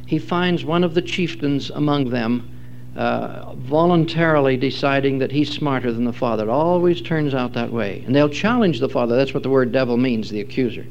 He 0.07 0.17
finds 0.17 0.65
one 0.65 0.83
of 0.83 0.95
the 0.95 1.01
chieftains 1.01 1.69
among 1.69 2.09
them 2.09 2.51
uh, 2.97 3.53
voluntarily 3.57 4.57
deciding 4.57 5.19
that 5.19 5.31
he's 5.31 5.51
smarter 5.51 5.93
than 5.93 6.03
the 6.03 6.11
Father. 6.11 6.45
It 6.45 6.49
always 6.49 6.99
turns 6.99 7.35
out 7.35 7.53
that 7.53 7.71
way. 7.71 8.03
And 8.07 8.15
they'll 8.15 8.27
challenge 8.27 8.79
the 8.79 8.89
Father. 8.89 9.15
That's 9.15 9.35
what 9.35 9.43
the 9.43 9.51
word 9.51 9.71
devil 9.71 9.97
means, 9.97 10.31
the 10.31 10.41
accuser. 10.41 10.83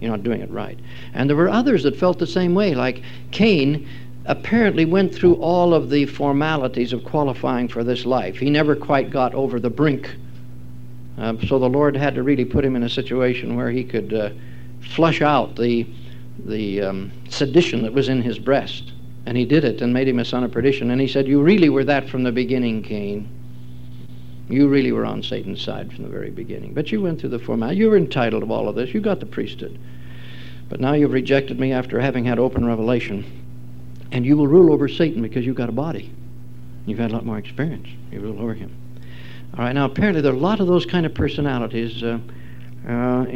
You're 0.00 0.12
not 0.12 0.22
doing 0.22 0.42
it 0.42 0.50
right. 0.50 0.78
And 1.12 1.28
there 1.28 1.36
were 1.36 1.48
others 1.48 1.82
that 1.82 1.96
felt 1.96 2.20
the 2.20 2.26
same 2.26 2.54
way, 2.54 2.74
like 2.74 3.02
Cain 3.32 3.88
apparently 4.26 4.84
went 4.84 5.14
through 5.14 5.34
all 5.34 5.74
of 5.74 5.90
the 5.90 6.06
formalities 6.06 6.92
of 6.92 7.04
qualifying 7.04 7.68
for 7.68 7.84
this 7.84 8.06
life. 8.06 8.36
He 8.36 8.48
never 8.48 8.74
quite 8.74 9.10
got 9.10 9.34
over 9.34 9.60
the 9.60 9.70
brink. 9.70 10.14
Uh, 11.18 11.34
so 11.46 11.58
the 11.58 11.68
Lord 11.68 11.96
had 11.96 12.14
to 12.14 12.22
really 12.22 12.44
put 12.44 12.64
him 12.64 12.74
in 12.74 12.82
a 12.82 12.88
situation 12.88 13.54
where 13.54 13.70
he 13.70 13.84
could 13.84 14.12
uh, 14.12 14.30
flush 14.80 15.20
out 15.20 15.56
the, 15.56 15.86
the 16.46 16.82
um, 16.82 17.12
sedition 17.28 17.82
that 17.82 17.92
was 17.92 18.08
in 18.08 18.22
his 18.22 18.38
breast. 18.38 18.92
And 19.26 19.36
he 19.36 19.44
did 19.44 19.64
it 19.64 19.80
and 19.80 19.92
made 19.92 20.08
him 20.08 20.18
a 20.18 20.24
son 20.24 20.44
of 20.44 20.52
perdition. 20.52 20.90
And 20.90 21.00
he 21.00 21.08
said, 21.08 21.26
You 21.26 21.42
really 21.42 21.68
were 21.68 21.84
that 21.84 22.08
from 22.08 22.24
the 22.24 22.32
beginning, 22.32 22.82
Cain. 22.82 23.28
You 24.48 24.68
really 24.68 24.92
were 24.92 25.06
on 25.06 25.22
Satan's 25.22 25.62
side 25.62 25.92
from 25.92 26.04
the 26.04 26.10
very 26.10 26.30
beginning. 26.30 26.74
But 26.74 26.92
you 26.92 27.00
went 27.00 27.20
through 27.20 27.30
the 27.30 27.38
formality. 27.38 27.78
You 27.78 27.90
were 27.90 27.96
entitled 27.96 28.44
to 28.44 28.52
all 28.52 28.68
of 28.68 28.74
this. 28.74 28.92
You 28.92 29.00
got 29.00 29.20
the 29.20 29.26
priesthood. 29.26 29.78
But 30.68 30.80
now 30.80 30.92
you've 30.92 31.12
rejected 31.12 31.58
me 31.58 31.72
after 31.72 32.00
having 32.00 32.24
had 32.24 32.38
open 32.38 32.66
revelation. 32.66 33.43
And 34.12 34.24
you 34.24 34.36
will 34.36 34.46
rule 34.46 34.72
over 34.72 34.88
Satan 34.88 35.22
because 35.22 35.44
you've 35.44 35.56
got 35.56 35.68
a 35.68 35.72
body. 35.72 36.12
You've 36.86 36.98
had 36.98 37.10
a 37.10 37.14
lot 37.14 37.24
more 37.24 37.38
experience. 37.38 37.88
You 38.12 38.20
rule 38.20 38.40
over 38.40 38.54
him. 38.54 38.74
All 39.56 39.64
right, 39.64 39.72
now 39.72 39.84
apparently 39.86 40.20
there 40.20 40.32
are 40.32 40.36
a 40.36 40.38
lot 40.38 40.60
of 40.60 40.66
those 40.66 40.84
kind 40.84 41.06
of 41.06 41.14
personalities 41.14 42.02
uh, 42.02 42.18
uh, 42.88 43.26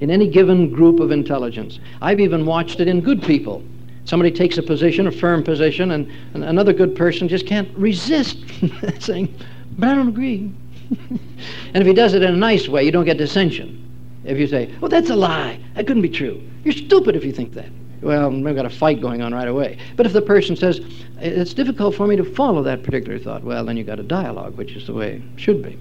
in 0.00 0.10
any 0.10 0.28
given 0.28 0.72
group 0.72 1.00
of 1.00 1.10
intelligence. 1.10 1.78
I've 2.00 2.20
even 2.20 2.46
watched 2.46 2.80
it 2.80 2.88
in 2.88 3.00
good 3.00 3.22
people. 3.22 3.62
Somebody 4.06 4.30
takes 4.30 4.58
a 4.58 4.62
position, 4.62 5.06
a 5.06 5.12
firm 5.12 5.42
position, 5.42 5.92
and, 5.92 6.10
and 6.34 6.44
another 6.44 6.72
good 6.72 6.94
person 6.94 7.28
just 7.28 7.46
can't 7.46 7.68
resist 7.76 8.38
saying, 9.00 9.34
but 9.78 9.88
I 9.88 9.94
don't 9.94 10.08
agree. 10.08 10.52
and 11.10 11.76
if 11.76 11.86
he 11.86 11.94
does 11.94 12.14
it 12.14 12.22
in 12.22 12.34
a 12.34 12.36
nice 12.36 12.68
way, 12.68 12.84
you 12.84 12.90
don't 12.90 13.06
get 13.06 13.16
dissension. 13.16 13.80
If 14.24 14.38
you 14.38 14.46
say, 14.46 14.74
oh, 14.82 14.88
that's 14.88 15.10
a 15.10 15.16
lie, 15.16 15.60
that 15.74 15.86
couldn't 15.86 16.02
be 16.02 16.08
true. 16.08 16.42
You're 16.64 16.74
stupid 16.74 17.16
if 17.16 17.24
you 17.24 17.32
think 17.32 17.52
that. 17.54 17.68
Well, 18.04 18.30
we've 18.30 18.54
got 18.54 18.66
a 18.66 18.70
fight 18.70 19.00
going 19.00 19.22
on 19.22 19.32
right 19.32 19.48
away. 19.48 19.78
But 19.96 20.06
if 20.06 20.12
the 20.12 20.22
person 20.22 20.56
says, 20.56 20.80
it's 21.18 21.54
difficult 21.54 21.94
for 21.94 22.06
me 22.06 22.16
to 22.16 22.24
follow 22.24 22.62
that 22.62 22.82
particular 22.82 23.18
thought, 23.18 23.42
well, 23.42 23.64
then 23.64 23.76
you've 23.76 23.86
got 23.86 23.98
a 23.98 24.04
dialogue, 24.04 24.56
which 24.56 24.72
is 24.72 24.86
the 24.86 24.92
way 24.92 25.14
it 25.14 25.40
should 25.40 25.62
be. 25.62 25.78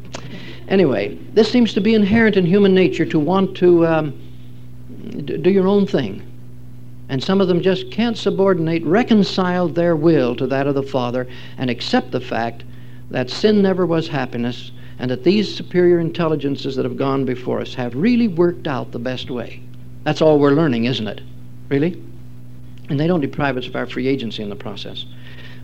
Anyway, 0.70 1.18
this 1.34 1.52
seems 1.52 1.74
to 1.74 1.82
be 1.82 1.94
inherent 1.94 2.38
in 2.38 2.46
human 2.46 2.74
nature 2.74 3.06
to 3.06 3.20
want 3.20 3.58
to 3.58 3.86
um, 3.86 4.14
do 5.26 5.50
your 5.50 5.68
own 5.68 5.86
thing 5.86 6.24
and 7.10 7.24
some 7.24 7.42
of 7.42 7.48
them 7.48 7.62
just 7.62 7.92
can't 7.92 8.18
subordinate, 8.18 8.84
reconcile 8.84 9.68
their 9.68 9.96
will 9.96 10.36
to 10.36 10.48
that 10.48 10.68
of 10.68 10.76
the 10.76 10.82
Father, 10.82 11.28
and 11.58 11.70
accept 11.70 12.12
the 12.12 12.20
fact 12.20 12.64
that 13.12 13.30
sin 13.30 13.62
never 13.62 13.86
was 13.86 14.08
happiness, 14.08 14.72
and 15.00 15.12
that 15.12 15.24
these 15.24 15.54
superior 15.54 16.00
intelligences 16.00 16.76
that 16.76 16.86
have 16.86 16.98
gone 16.98 17.26
before 17.26 17.60
us 17.60 17.74
have 17.76 17.94
really 17.94 18.28
worked 18.28 18.68
out 18.68 18.92
the 18.92 19.00
best 19.00 19.30
way. 19.30 19.62
That's 20.04 20.22
all 20.22 20.40
we're 20.40 20.52
learning, 20.52 20.86
isn't 20.86 21.08
it? 21.08 21.22
Really? 21.70 22.02
And 22.90 23.00
they 23.00 23.08
don't 23.08 23.22
deprive 23.22 23.58
us 23.58 23.68
of 23.68 23.76
our 23.76 23.86
free 23.86 24.08
agency 24.08 24.44
in 24.44 24.50
the 24.50 24.56
process. 24.56 25.06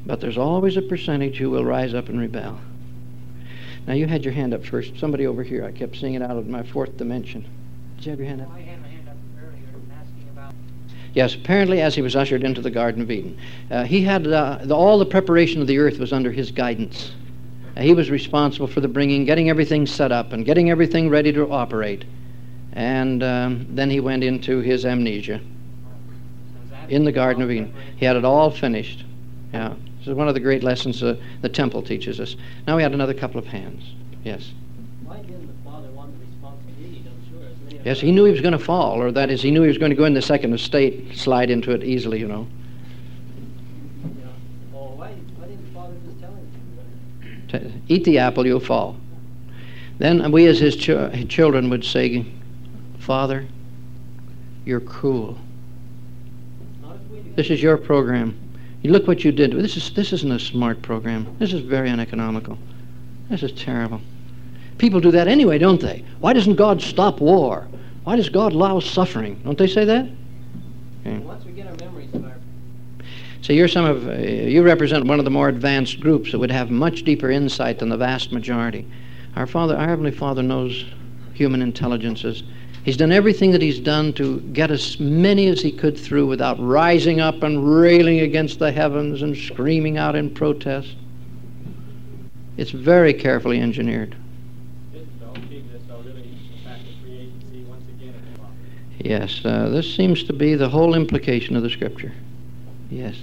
But 0.06 0.22
there's 0.22 0.38
always 0.38 0.78
a 0.78 0.82
percentage 0.82 1.38
who 1.38 1.50
will 1.50 1.66
rise 1.66 1.94
up 1.94 2.10
and 2.10 2.20
rebel. 2.20 2.60
Now, 3.88 3.94
you 3.94 4.08
had 4.08 4.24
your 4.24 4.34
hand 4.34 4.54
up 4.54 4.66
first. 4.66 4.98
Somebody 4.98 5.28
over 5.28 5.44
here, 5.44 5.66
I 5.66 5.72
kept 5.72 5.98
seeing 5.98 6.14
it 6.14 6.22
out 6.22 6.38
of 6.38 6.48
my 6.48 6.64
fourth 6.64 6.96
dimension. 6.98 7.46
Did 7.98 8.06
you 8.06 8.12
have 8.12 8.20
your 8.20 8.30
hand 8.30 8.42
up? 8.42 8.50
Yes, 11.14 11.34
apparently 11.34 11.82
as 11.82 11.96
he 11.96 12.04
was 12.04 12.16
ushered 12.16 12.44
into 12.44 12.62
the 12.62 12.70
Garden 12.70 13.02
of 13.02 13.10
Eden. 13.10 13.38
Uh, 13.72 13.84
he 13.84 14.04
had 14.04 14.28
uh, 14.28 14.60
the, 14.62 14.76
all 14.76 15.00
the 15.00 15.06
preparation 15.06 15.60
of 15.60 15.66
the 15.68 15.80
earth 15.80 15.98
was 15.98 16.14
under 16.14 16.32
his 16.32 16.52
guidance. 16.52 17.12
Uh, 17.76 17.82
he 17.82 17.96
was 17.96 18.12
responsible 18.12 18.68
for 18.68 18.80
the 18.80 18.88
bringing, 18.88 19.26
getting 19.26 19.50
everything 19.50 19.88
set 19.88 20.12
up, 20.12 20.34
and 20.34 20.46
getting 20.46 20.70
everything 20.70 21.10
ready 21.10 21.34
to 21.34 21.52
operate. 21.52 22.06
And 22.74 23.24
um, 23.24 23.66
then 23.72 23.90
he 23.90 24.00
went 24.00 24.24
into 24.24 24.60
his 24.60 24.86
amnesia 24.86 25.42
in 26.90 27.06
the 27.06 27.12
Garden 27.12 27.42
of 27.42 27.52
Eden. 27.52 27.74
He 27.98 28.06
had 28.06 28.16
it 28.16 28.26
all 28.26 28.52
finished. 28.52 29.06
Yeah, 29.54 29.74
this 30.00 30.08
is 30.08 30.14
one 30.14 30.28
of 30.28 30.34
the 30.34 30.40
great 30.40 30.64
lessons 30.64 31.02
uh, 31.02 31.16
the 31.42 31.50
temple 31.50 31.82
teaches 31.82 32.20
us. 32.20 32.36
Now 32.68 32.76
we 32.76 32.84
had 32.84 32.94
another 32.94 33.14
couple 33.14 33.40
of 33.40 33.46
hands. 33.46 33.84
Yes. 34.24 34.52
Yes, 37.86 38.02
he 38.02 38.12
knew 38.12 38.26
he 38.26 38.32
was 38.32 38.42
going 38.42 38.52
to 38.52 38.60
fall, 38.60 39.02
or 39.02 39.12
that 39.12 39.30
is, 39.30 39.42
he 39.42 39.52
knew 39.52 39.62
he 39.62 39.68
was 39.70 39.78
going 39.78 39.92
to 39.92 39.96
go 39.96 40.04
in 40.04 40.14
the 40.14 40.22
second 40.22 40.54
estate, 40.54 41.16
slide 41.16 41.50
into 41.50 41.72
it 41.72 41.84
easily, 41.84 42.20
you 42.20 42.28
know. 42.28 42.48
Eat 47.88 48.04
the 48.04 48.20
apple, 48.20 48.46
you'll 48.46 48.60
fall. 48.60 48.96
Then 49.98 50.32
we, 50.32 50.46
as 50.46 50.60
his 50.60 50.76
ch- 50.76 51.28
children, 51.28 51.70
would 51.70 51.84
say, 51.84 52.26
Father, 53.00 53.48
you're 54.66 54.80
cruel. 54.80 55.38
This 57.40 57.52
is 57.52 57.64
your 57.64 57.78
program. 57.78 58.38
You 58.82 58.92
look 58.92 59.08
what 59.08 59.24
you 59.24 59.32
did. 59.32 59.54
This 59.54 59.78
is 59.78 59.94
this 59.94 60.12
isn't 60.12 60.30
a 60.30 60.40
smart 60.40 60.82
program. 60.82 61.38
This 61.40 61.54
is 61.54 61.62
very 61.62 61.90
uneconomical. 61.90 62.58
This 63.30 63.44
is 63.44 63.54
terrible. 63.54 64.02
People 64.78 65.00
do 65.00 65.10
that 65.12 65.30
anyway, 65.30 65.58
don't 65.58 65.80
they? 65.80 66.04
Why 66.20 66.34
doesn't 66.34 66.56
God 66.56 66.82
stop 66.82 67.22
war? 67.22 67.66
Why 68.04 68.18
does 68.18 68.28
God 68.28 68.52
allow 68.52 68.82
suffering? 68.82 69.40
Don't 69.46 69.58
they 69.58 69.68
say 69.68 69.86
that? 69.86 70.10
Okay. 71.00 71.20
Once 71.20 71.46
we 71.46 71.54
get 71.54 71.68
our 71.68 71.76
memories 71.78 72.10
so 73.40 73.54
you're 73.54 73.70
some 73.70 73.86
of 73.86 74.10
uh, 74.10 74.16
you 74.16 74.62
represent 74.62 75.06
one 75.06 75.20
of 75.20 75.24
the 75.24 75.32
more 75.32 75.48
advanced 75.48 76.02
groups 76.02 76.34
that 76.34 76.40
would 76.40 76.52
have 76.52 76.70
much 76.70 77.04
deeper 77.04 77.32
insight 77.32 77.80
than 77.80 77.88
the 77.88 77.96
vast 77.96 78.34
majority. 78.34 78.86
Our 79.38 79.48
Father, 79.48 79.78
our 79.78 79.88
Heavenly 79.88 80.12
Father, 80.12 80.44
knows 80.44 80.84
human 81.34 81.62
intelligences. 81.62 82.44
He's 82.84 82.98
done 82.98 83.12
everything 83.12 83.52
that 83.52 83.62
he's 83.62 83.80
done 83.80 84.14
to 84.14 84.40
get 84.40 84.72
as 84.72 85.00
many 85.00 85.48
as 85.48 85.62
he 85.62 85.72
could 85.72 85.98
through 85.98 86.28
without 86.28 86.60
rising 86.60 87.20
up 87.20 87.44
and 87.44 87.80
railing 87.80 88.22
against 88.22 88.60
the 88.60 88.72
heavens 88.72 89.22
and 89.22 89.36
screaming 89.36 89.98
out 89.98 90.16
in 90.16 90.34
protest. 90.34 90.96
It's 92.58 92.72
very 92.72 93.14
carefully 93.14 93.60
engineered. 93.60 94.16
Yes, 99.00 99.42
uh, 99.46 99.70
this 99.70 99.96
seems 99.96 100.24
to 100.26 100.34
be 100.34 100.56
the 100.56 100.68
whole 100.68 100.94
implication 100.94 101.56
of 101.56 101.64
the 101.64 101.70
scripture. 101.70 102.12
Yes. 102.90 103.16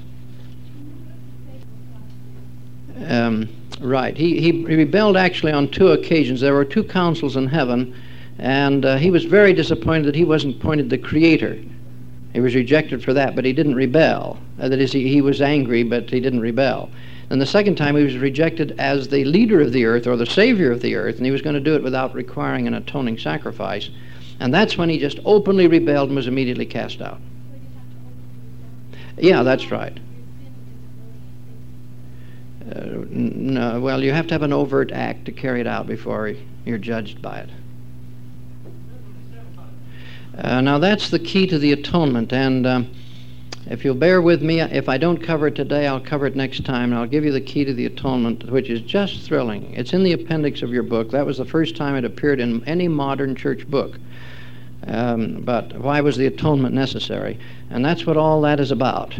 Um, 3.06 3.48
right. 3.80 4.16
He, 4.16 4.40
he 4.40 4.64
rebelled 4.64 5.16
actually 5.16 5.52
on 5.52 5.68
two 5.68 5.88
occasions. 5.88 6.40
There 6.40 6.54
were 6.54 6.64
two 6.64 6.82
councils 6.82 7.36
in 7.36 7.46
heaven, 7.46 7.94
and 8.38 8.84
uh, 8.84 8.96
he 8.96 9.10
was 9.10 9.24
very 9.24 9.52
disappointed 9.52 10.06
that 10.06 10.14
he 10.14 10.24
wasn't 10.24 10.56
appointed 10.56 10.90
the 10.90 10.98
creator. 10.98 11.58
He 12.32 12.40
was 12.40 12.54
rejected 12.54 13.02
for 13.02 13.14
that, 13.14 13.34
but 13.34 13.44
he 13.44 13.52
didn't 13.52 13.74
rebel. 13.74 14.38
Uh, 14.60 14.68
that 14.68 14.78
is, 14.78 14.92
he, 14.92 15.08
he 15.08 15.22
was 15.22 15.40
angry, 15.40 15.82
but 15.82 16.10
he 16.10 16.20
didn't 16.20 16.40
rebel. 16.40 16.90
And 17.30 17.40
the 17.40 17.46
second 17.46 17.76
time, 17.76 17.96
he 17.96 18.04
was 18.04 18.16
rejected 18.18 18.74
as 18.78 19.08
the 19.08 19.24
leader 19.24 19.60
of 19.60 19.72
the 19.72 19.84
earth 19.84 20.06
or 20.06 20.16
the 20.16 20.26
savior 20.26 20.70
of 20.70 20.80
the 20.80 20.94
earth, 20.94 21.16
and 21.16 21.24
he 21.24 21.32
was 21.32 21.42
going 21.42 21.54
to 21.54 21.60
do 21.60 21.74
it 21.74 21.82
without 21.82 22.14
requiring 22.14 22.66
an 22.66 22.74
atoning 22.74 23.18
sacrifice. 23.18 23.90
And 24.38 24.52
that's 24.52 24.76
when 24.76 24.90
he 24.90 24.98
just 24.98 25.18
openly 25.24 25.66
rebelled 25.66 26.10
and 26.10 26.16
was 26.16 26.28
immediately 26.28 26.66
cast 26.66 27.00
out. 27.00 27.20
Yeah, 29.16 29.42
that's 29.42 29.70
right. 29.70 29.98
Uh, 32.70 33.04
no, 33.08 33.80
well, 33.80 34.02
you 34.02 34.12
have 34.12 34.26
to 34.26 34.34
have 34.34 34.42
an 34.42 34.52
overt 34.52 34.92
act 34.92 35.24
to 35.24 35.32
carry 35.32 35.60
it 35.60 35.66
out 35.66 35.86
before 35.86 36.34
you're 36.64 36.78
judged 36.78 37.22
by 37.22 37.38
it. 37.38 37.48
Uh, 40.38 40.60
now, 40.60 40.78
that's 40.78 41.08
the 41.10 41.18
key 41.18 41.46
to 41.46 41.58
the 41.58 41.72
atonement. 41.72 42.32
And 42.32 42.66
um, 42.66 42.94
if 43.66 43.84
you'll 43.84 43.94
bear 43.94 44.20
with 44.20 44.42
me, 44.42 44.60
if 44.60 44.88
I 44.88 44.98
don't 44.98 45.16
cover 45.16 45.46
it 45.46 45.54
today, 45.54 45.86
I'll 45.86 46.00
cover 46.00 46.26
it 46.26 46.36
next 46.36 46.64
time. 46.64 46.92
And 46.92 46.94
I'll 46.94 47.06
give 47.06 47.24
you 47.24 47.32
the 47.32 47.40
key 47.40 47.64
to 47.64 47.72
the 47.72 47.86
atonement, 47.86 48.50
which 48.50 48.68
is 48.68 48.82
just 48.82 49.22
thrilling. 49.22 49.72
It's 49.74 49.92
in 49.92 50.02
the 50.02 50.12
appendix 50.12 50.62
of 50.62 50.70
your 50.70 50.82
book. 50.82 51.10
That 51.10 51.24
was 51.24 51.38
the 51.38 51.44
first 51.44 51.74
time 51.74 51.96
it 51.96 52.04
appeared 52.04 52.40
in 52.40 52.62
any 52.64 52.86
modern 52.86 53.34
church 53.34 53.66
book. 53.68 53.98
Um, 54.86 55.42
but 55.42 55.76
why 55.78 56.00
was 56.00 56.16
the 56.16 56.26
atonement 56.26 56.74
necessary? 56.74 57.40
And 57.70 57.84
that's 57.84 58.06
what 58.06 58.16
all 58.16 58.40
that 58.42 58.60
is 58.60 58.70
about. 58.70 59.18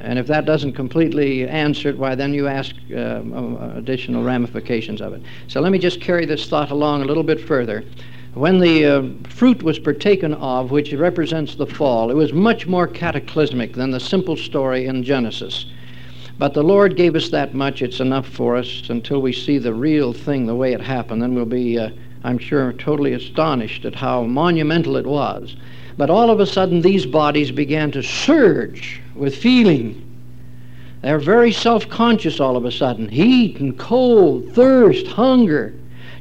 And 0.00 0.18
if 0.18 0.26
that 0.26 0.44
doesn't 0.44 0.74
completely 0.74 1.48
answer 1.48 1.88
it, 1.88 1.96
why 1.96 2.14
then 2.14 2.34
you 2.34 2.48
ask 2.48 2.74
uh, 2.94 3.22
additional 3.76 4.24
ramifications 4.24 5.00
of 5.00 5.14
it. 5.14 5.22
So 5.48 5.60
let 5.60 5.72
me 5.72 5.78
just 5.78 6.00
carry 6.00 6.26
this 6.26 6.48
thought 6.48 6.70
along 6.70 7.02
a 7.02 7.06
little 7.06 7.22
bit 7.22 7.40
further. 7.40 7.84
When 8.36 8.58
the 8.58 8.84
uh, 8.84 9.02
fruit 9.30 9.62
was 9.62 9.78
partaken 9.78 10.34
of, 10.34 10.70
which 10.70 10.92
represents 10.92 11.54
the 11.54 11.64
fall, 11.64 12.10
it 12.10 12.14
was 12.16 12.34
much 12.34 12.66
more 12.66 12.86
cataclysmic 12.86 13.72
than 13.72 13.92
the 13.92 13.98
simple 13.98 14.36
story 14.36 14.84
in 14.84 15.02
Genesis. 15.02 15.64
But 16.36 16.52
the 16.52 16.62
Lord 16.62 16.96
gave 16.96 17.16
us 17.16 17.30
that 17.30 17.54
much. 17.54 17.80
It's 17.80 17.98
enough 17.98 18.28
for 18.28 18.54
us 18.54 18.90
until 18.90 19.22
we 19.22 19.32
see 19.32 19.56
the 19.56 19.72
real 19.72 20.12
thing 20.12 20.44
the 20.44 20.54
way 20.54 20.74
it 20.74 20.82
happened. 20.82 21.22
Then 21.22 21.34
we'll 21.34 21.46
be 21.46 21.78
uh, 21.78 21.88
I'm 22.24 22.36
sure, 22.36 22.74
totally 22.74 23.14
astonished 23.14 23.86
at 23.86 23.94
how 23.94 24.24
monumental 24.24 24.96
it 24.96 25.06
was. 25.06 25.56
But 25.96 26.10
all 26.10 26.28
of 26.28 26.38
a 26.38 26.44
sudden, 26.44 26.82
these 26.82 27.06
bodies 27.06 27.50
began 27.50 27.90
to 27.92 28.02
surge 28.02 29.00
with 29.14 29.34
feeling. 29.34 30.02
They're 31.00 31.18
very 31.18 31.52
self 31.52 31.88
conscious 31.88 32.38
all 32.38 32.58
of 32.58 32.66
a 32.66 32.70
sudden 32.70 33.08
heat 33.08 33.60
and 33.60 33.78
cold, 33.78 34.52
thirst, 34.52 35.06
hunger. 35.06 35.72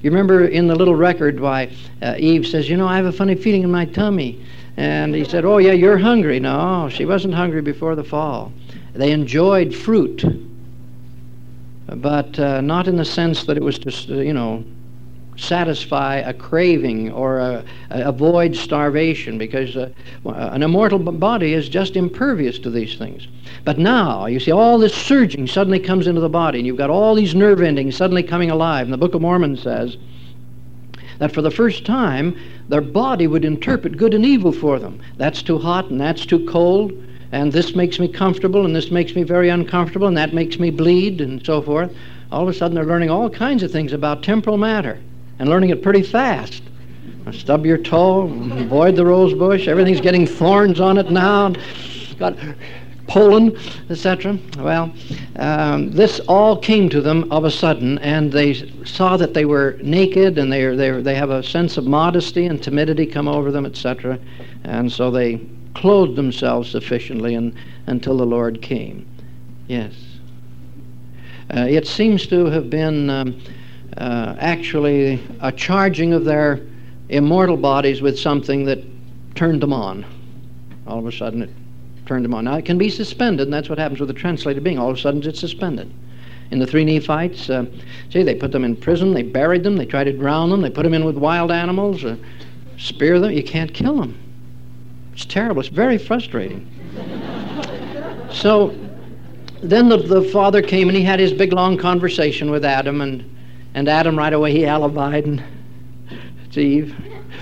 You 0.05 0.11
remember 0.11 0.45
in 0.45 0.67
the 0.67 0.75
little 0.75 0.93
record 0.93 1.39
why 1.39 1.75
uh, 2.03 2.13
Eve 2.19 2.45
says, 2.45 2.69
You 2.69 2.77
know, 2.77 2.87
I 2.87 2.95
have 2.95 3.07
a 3.07 3.11
funny 3.11 3.33
feeling 3.33 3.63
in 3.63 3.71
my 3.71 3.85
tummy. 3.85 4.39
And 4.77 5.15
he 5.15 5.23
said, 5.23 5.45
Oh, 5.45 5.57
yeah, 5.57 5.71
you're 5.71 5.97
hungry. 5.97 6.39
No, 6.39 6.89
she 6.91 7.05
wasn't 7.05 7.33
hungry 7.33 7.63
before 7.63 7.95
the 7.95 8.03
fall. 8.03 8.53
They 8.93 9.09
enjoyed 9.11 9.73
fruit, 9.73 10.23
but 11.87 12.37
uh, 12.37 12.61
not 12.61 12.87
in 12.87 12.97
the 12.97 13.03
sense 13.03 13.45
that 13.45 13.57
it 13.57 13.63
was 13.63 13.79
just, 13.79 14.11
uh, 14.11 14.17
you 14.17 14.33
know, 14.33 14.63
satisfy 15.37 16.17
a 16.17 16.33
craving 16.33 17.11
or 17.11 17.39
a, 17.39 17.63
a 17.89 18.03
avoid 18.03 18.55
starvation 18.55 19.37
because 19.37 19.75
uh, 19.75 19.89
an 20.25 20.63
immortal 20.63 20.99
body 20.99 21.53
is 21.53 21.67
just 21.67 21.95
impervious 21.95 22.57
to 22.59 22.69
these 22.69 22.97
things. 22.97 23.27
But 23.63 23.77
now, 23.77 24.25
you 24.27 24.39
see, 24.39 24.51
all 24.51 24.77
this 24.77 24.93
surging 24.93 25.47
suddenly 25.47 25.79
comes 25.79 26.07
into 26.07 26.21
the 26.21 26.29
body, 26.29 26.59
and 26.59 26.67
you've 26.67 26.77
got 26.77 26.89
all 26.89 27.15
these 27.15 27.35
nerve 27.35 27.61
endings 27.61 27.95
suddenly 27.95 28.23
coming 28.23 28.51
alive. 28.51 28.85
And 28.85 28.93
the 28.93 28.97
Book 28.97 29.13
of 29.13 29.21
Mormon 29.21 29.57
says 29.57 29.97
that 31.17 31.31
for 31.31 31.41
the 31.41 31.51
first 31.51 31.85
time, 31.85 32.37
their 32.69 32.81
body 32.81 33.27
would 33.27 33.45
interpret 33.45 33.97
good 33.97 34.13
and 34.13 34.25
evil 34.25 34.51
for 34.51 34.79
them. 34.79 35.01
That's 35.17 35.41
too 35.41 35.57
hot, 35.57 35.89
and 35.89 35.99
that's 35.99 36.25
too 36.25 36.45
cold, 36.45 36.91
and 37.31 37.51
this 37.51 37.75
makes 37.75 37.99
me 37.99 38.07
comfortable, 38.07 38.65
and 38.65 38.75
this 38.75 38.91
makes 38.91 39.15
me 39.15 39.23
very 39.23 39.49
uncomfortable, 39.49 40.07
and 40.07 40.17
that 40.17 40.33
makes 40.33 40.59
me 40.59 40.71
bleed, 40.71 41.21
and 41.21 41.45
so 41.45 41.61
forth. 41.61 41.95
All 42.31 42.43
of 42.43 42.49
a 42.49 42.53
sudden, 42.53 42.75
they're 42.75 42.85
learning 42.85 43.09
all 43.09 43.29
kinds 43.29 43.63
of 43.63 43.71
things 43.71 43.93
about 43.93 44.23
temporal 44.23 44.57
matter 44.57 44.99
and 45.39 45.49
learning 45.49 45.69
it 45.69 45.81
pretty 45.81 46.03
fast. 46.03 46.63
Stub 47.31 47.65
your 47.65 47.77
toe, 47.77 48.23
avoid 48.23 48.95
the 48.95 49.05
rose 49.05 49.33
bush. 49.33 49.67
Everything's 49.67 50.01
getting 50.01 50.27
thorns 50.27 50.79
on 50.79 50.97
it 50.97 51.09
now. 51.09 51.53
Got 52.19 52.37
pollen, 53.07 53.57
etc. 53.89 54.37
Well, 54.59 54.93
um, 55.37 55.91
this 55.91 56.19
all 56.21 56.57
came 56.57 56.87
to 56.89 57.01
them 57.01 57.31
of 57.31 57.43
a 57.43 57.51
sudden, 57.51 57.97
and 57.99 58.31
they 58.31 58.53
saw 58.85 59.17
that 59.17 59.33
they 59.33 59.45
were 59.45 59.77
naked, 59.81 60.37
and 60.37 60.51
they 60.51 60.75
they 60.75 60.91
they 61.01 61.15
have 61.15 61.31
a 61.31 61.41
sense 61.41 61.77
of 61.77 61.85
modesty 61.85 62.45
and 62.45 62.61
timidity 62.61 63.05
come 63.05 63.27
over 63.27 63.51
them, 63.51 63.65
etc. 63.65 64.19
And 64.63 64.91
so 64.91 65.09
they 65.09 65.41
clothed 65.73 66.15
themselves 66.15 66.69
sufficiently 66.69 67.35
and, 67.35 67.53
until 67.87 68.17
the 68.17 68.25
Lord 68.25 68.61
came. 68.61 69.05
Yes. 69.67 69.93
Uh, 71.53 71.65
it 71.69 71.87
seems 71.87 72.27
to 72.27 72.45
have 72.45 72.69
been. 72.69 73.09
Um, 73.09 73.41
uh, 73.97 74.35
actually 74.39 75.21
a 75.41 75.51
charging 75.51 76.13
of 76.13 76.25
their 76.25 76.61
immortal 77.09 77.57
bodies 77.57 78.01
with 78.01 78.19
something 78.19 78.65
that 78.65 78.79
turned 79.35 79.61
them 79.61 79.73
on. 79.73 80.05
All 80.87 80.99
of 80.99 81.05
a 81.05 81.11
sudden, 81.11 81.43
it 81.43 81.49
turned 82.05 82.25
them 82.25 82.33
on. 82.33 82.45
Now, 82.45 82.55
it 82.55 82.65
can 82.65 82.77
be 82.77 82.89
suspended, 82.89 83.47
and 83.47 83.53
that's 83.53 83.69
what 83.69 83.77
happens 83.77 83.99
with 83.99 84.09
a 84.09 84.13
translated 84.13 84.63
being. 84.63 84.77
All 84.77 84.89
of 84.89 84.97
a 84.97 84.99
sudden, 84.99 85.23
it's 85.23 85.39
suspended. 85.39 85.91
In 86.51 86.59
the 86.59 86.67
three 86.67 86.85
Nephites, 86.85 87.49
uh, 87.49 87.65
see, 88.11 88.21
they 88.21 88.35
put 88.35 88.51
them 88.51 88.63
in 88.63 88.75
prison, 88.75 89.13
they 89.13 89.23
buried 89.23 89.63
them, 89.63 89.77
they 89.77 89.85
tried 89.85 90.03
to 90.03 90.13
drown 90.13 90.49
them, 90.49 90.61
they 90.61 90.69
put 90.69 90.83
them 90.83 90.93
in 90.93 91.03
with 91.03 91.17
wild 91.17 91.51
animals, 91.51 92.05
uh, 92.05 92.15
spear 92.77 93.19
them. 93.19 93.31
You 93.31 93.43
can't 93.43 93.73
kill 93.73 93.97
them. 93.97 94.17
It's 95.13 95.25
terrible. 95.25 95.61
It's 95.61 95.69
very 95.69 95.97
frustrating. 95.97 96.69
so 98.31 98.75
then 99.63 99.89
the, 99.89 99.97
the 99.97 100.23
father 100.23 100.61
came 100.61 100.87
and 100.89 100.97
he 100.97 101.03
had 101.03 101.19
his 101.19 101.33
big 101.33 101.53
long 101.53 101.77
conversation 101.77 102.51
with 102.51 102.63
Adam 102.63 103.01
and 103.01 103.34
and 103.75 103.89
Adam, 103.89 104.17
right 104.17 104.31
away, 104.31 104.53
he 104.53 104.61
alibied, 104.61 105.25
and 105.25 105.43
it's 106.45 106.57
Eve. 106.57 106.95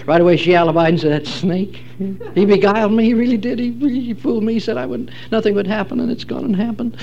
Right 0.08 0.20
away, 0.20 0.36
she 0.36 0.50
alibied 0.50 0.90
and 0.90 1.00
said, 1.00 1.12
"That 1.12 1.28
snake. 1.28 1.76
He 2.34 2.46
beguiled 2.46 2.92
me. 2.92 3.06
He 3.06 3.14
really 3.14 3.38
did. 3.38 3.60
He, 3.60 3.72
he 3.72 4.16
fooled 4.16 4.44
me. 4.44 4.54
He 4.54 4.60
said 4.60 4.76
I 4.76 4.88
would, 4.88 5.14
nothing 5.32 5.54
would 5.54 5.68
happen, 5.68 6.00
and 6.00 6.12
it's 6.12 6.24
gone 6.24 6.44
and 6.44 6.56
happened." 6.56 6.98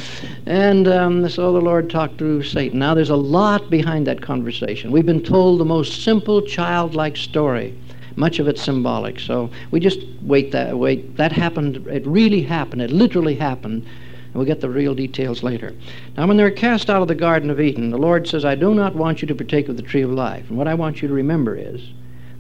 And 0.46 0.88
um, 0.88 1.28
so 1.28 1.52
the 1.52 1.60
Lord 1.60 1.88
talked 1.88 2.18
to 2.18 2.42
Satan. 2.42 2.80
Now, 2.80 2.92
there's 2.92 3.10
a 3.10 3.16
lot 3.16 3.70
behind 3.70 4.04
that 4.08 4.20
conversation. 4.20 4.90
We've 4.90 5.06
been 5.06 5.22
told 5.22 5.60
the 5.60 5.64
most 5.64 6.02
simple, 6.02 6.42
childlike 6.42 7.16
story. 7.16 7.78
Much 8.16 8.40
of 8.40 8.48
it 8.48 8.58
symbolic. 8.58 9.20
So 9.20 9.48
we 9.70 9.78
just 9.78 10.00
wait 10.22 10.50
that 10.50 10.76
wait. 10.76 11.16
That 11.16 11.30
happened. 11.30 11.86
It 11.86 12.04
really 12.04 12.42
happened. 12.42 12.82
It 12.82 12.90
literally 12.90 13.36
happened 13.36 13.86
And 14.30 14.36
we'll 14.36 14.46
get 14.46 14.60
the 14.60 14.70
real 14.70 14.94
details 14.94 15.42
later. 15.42 15.74
Now, 16.16 16.28
when 16.28 16.36
they're 16.36 16.52
cast 16.52 16.88
out 16.88 17.02
of 17.02 17.08
the 17.08 17.16
Garden 17.16 17.50
of 17.50 17.60
Eden, 17.60 17.90
the 17.90 17.98
Lord 17.98 18.28
says, 18.28 18.44
I 18.44 18.54
do 18.54 18.74
not 18.74 18.94
want 18.94 19.20
you 19.20 19.26
to 19.26 19.34
partake 19.34 19.68
of 19.68 19.76
the 19.76 19.82
tree 19.82 20.02
of 20.02 20.12
life. 20.12 20.48
And 20.48 20.56
what 20.56 20.68
I 20.68 20.74
want 20.74 21.02
you 21.02 21.08
to 21.08 21.14
remember 21.14 21.56
is 21.56 21.90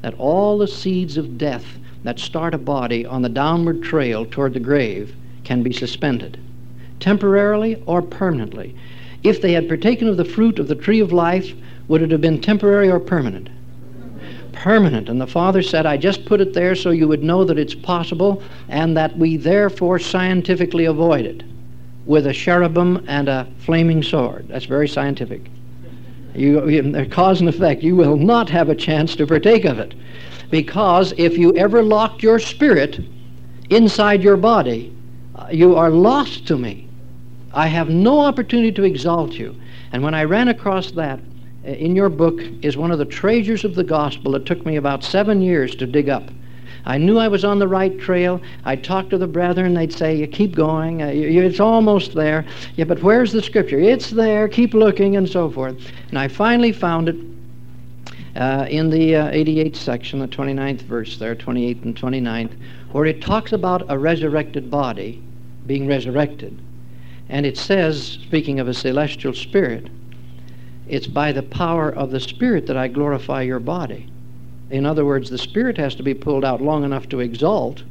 that 0.00 0.14
all 0.16 0.56
the 0.56 0.68
seeds 0.68 1.16
of 1.16 1.36
death 1.36 1.64
that 2.04 2.20
start 2.20 2.54
a 2.54 2.58
body 2.58 3.04
on 3.04 3.22
the 3.22 3.28
downward 3.28 3.82
trail 3.82 4.24
toward 4.24 4.54
the 4.54 4.60
grave 4.60 5.16
can 5.42 5.64
be 5.64 5.72
suspended, 5.72 6.38
temporarily 7.00 7.82
or 7.86 8.02
permanently. 8.02 8.76
If 9.24 9.42
they 9.42 9.52
had 9.52 9.66
partaken 9.66 10.06
of 10.06 10.16
the 10.16 10.24
fruit 10.24 10.60
of 10.60 10.68
the 10.68 10.76
tree 10.76 11.00
of 11.00 11.12
life, 11.12 11.52
would 11.88 12.02
it 12.02 12.12
have 12.12 12.20
been 12.20 12.40
temporary 12.40 12.88
or 12.88 13.00
permanent? 13.00 13.48
permanent. 14.52 15.08
And 15.08 15.20
the 15.20 15.26
Father 15.26 15.62
said, 15.62 15.86
I 15.86 15.96
just 15.96 16.26
put 16.26 16.40
it 16.40 16.52
there 16.52 16.74
so 16.74 16.90
you 16.90 17.08
would 17.08 17.22
know 17.22 17.44
that 17.44 17.58
it's 17.58 17.74
possible 17.74 18.42
and 18.68 18.96
that 18.96 19.16
we 19.16 19.36
therefore 19.36 19.98
scientifically 19.98 20.84
avoid 20.84 21.24
it 21.24 21.42
with 22.06 22.26
a 22.26 22.32
cherubim 22.32 23.04
and 23.08 23.28
a 23.28 23.46
flaming 23.58 24.02
sword. 24.02 24.46
That's 24.48 24.64
very 24.64 24.88
scientific. 24.88 25.50
You, 26.34 26.68
you, 26.68 27.06
cause 27.10 27.40
and 27.40 27.48
effect. 27.48 27.82
You 27.82 27.96
will 27.96 28.16
not 28.16 28.48
have 28.50 28.68
a 28.68 28.74
chance 28.74 29.16
to 29.16 29.26
partake 29.26 29.64
of 29.64 29.78
it. 29.78 29.94
Because 30.50 31.12
if 31.16 31.36
you 31.38 31.56
ever 31.56 31.82
locked 31.82 32.22
your 32.22 32.38
spirit 32.38 33.00
inside 33.70 34.22
your 34.22 34.36
body, 34.36 34.94
uh, 35.36 35.48
you 35.50 35.76
are 35.76 35.90
lost 35.90 36.46
to 36.48 36.58
me. 36.58 36.88
I 37.52 37.66
have 37.66 37.88
no 37.88 38.20
opportunity 38.20 38.72
to 38.72 38.84
exalt 38.84 39.32
you. 39.32 39.56
And 39.92 40.02
when 40.02 40.14
I 40.14 40.24
ran 40.24 40.48
across 40.48 40.92
that, 40.92 41.20
uh, 41.66 41.70
in 41.70 41.94
your 41.94 42.08
book 42.08 42.40
is 42.62 42.76
one 42.76 42.90
of 42.90 42.98
the 42.98 43.04
treasures 43.04 43.64
of 43.64 43.74
the 43.74 43.84
gospel 43.84 44.32
that 44.32 44.46
took 44.46 44.64
me 44.64 44.76
about 44.76 45.04
seven 45.04 45.40
years 45.42 45.74
to 45.76 45.86
dig 45.86 46.08
up. 46.08 46.24
I 46.84 46.98
knew 46.98 47.18
I 47.18 47.28
was 47.28 47.44
on 47.44 47.58
the 47.58 47.68
right 47.68 47.98
trail. 47.98 48.40
I'd 48.64 48.82
talk 48.82 49.10
to 49.10 49.18
the 49.18 49.26
brethren. 49.26 49.74
They'd 49.74 49.92
say, 49.92 50.16
"You 50.16 50.26
keep 50.26 50.54
going. 50.54 51.02
Uh, 51.02 51.08
you, 51.08 51.42
it's 51.42 51.60
almost 51.60 52.14
there." 52.14 52.44
Yeah, 52.76 52.84
but 52.84 53.02
where's 53.02 53.32
the 53.32 53.42
scripture? 53.42 53.78
It's 53.78 54.10
there. 54.10 54.48
Keep 54.48 54.74
looking, 54.74 55.16
and 55.16 55.28
so 55.28 55.50
forth. 55.50 55.76
And 56.08 56.18
I 56.18 56.28
finally 56.28 56.72
found 56.72 57.08
it 57.08 57.16
uh, 58.36 58.66
in 58.68 58.90
the 58.90 59.16
uh, 59.16 59.30
88th 59.30 59.76
section, 59.76 60.20
the 60.20 60.28
29th 60.28 60.82
verse 60.82 61.18
there, 61.18 61.34
28th 61.34 61.84
and 61.84 61.96
29th, 61.96 62.52
where 62.92 63.06
it 63.06 63.20
talks 63.20 63.52
about 63.52 63.84
a 63.88 63.98
resurrected 63.98 64.70
body 64.70 65.22
being 65.66 65.86
resurrected. 65.86 66.58
And 67.28 67.46
it 67.46 67.56
says, 67.56 68.02
speaking 68.02 68.58
of 68.58 68.68
a 68.68 68.74
celestial 68.74 69.32
spirit, 69.32 69.88
it's 70.88 71.06
by 71.06 71.30
the 71.30 71.44
power 71.44 71.90
of 71.90 72.10
the 72.10 72.18
Spirit 72.18 72.66
that 72.66 72.76
I 72.76 72.88
glorify 72.88 73.42
your 73.42 73.60
body. 73.60 74.10
In 74.70 74.86
other 74.86 75.04
words, 75.04 75.30
the 75.30 75.38
Spirit 75.38 75.76
has 75.78 75.94
to 75.96 76.02
be 76.02 76.14
pulled 76.14 76.44
out 76.44 76.62
long 76.62 76.84
enough 76.84 77.08
to 77.08 77.20
exalt, 77.20 77.82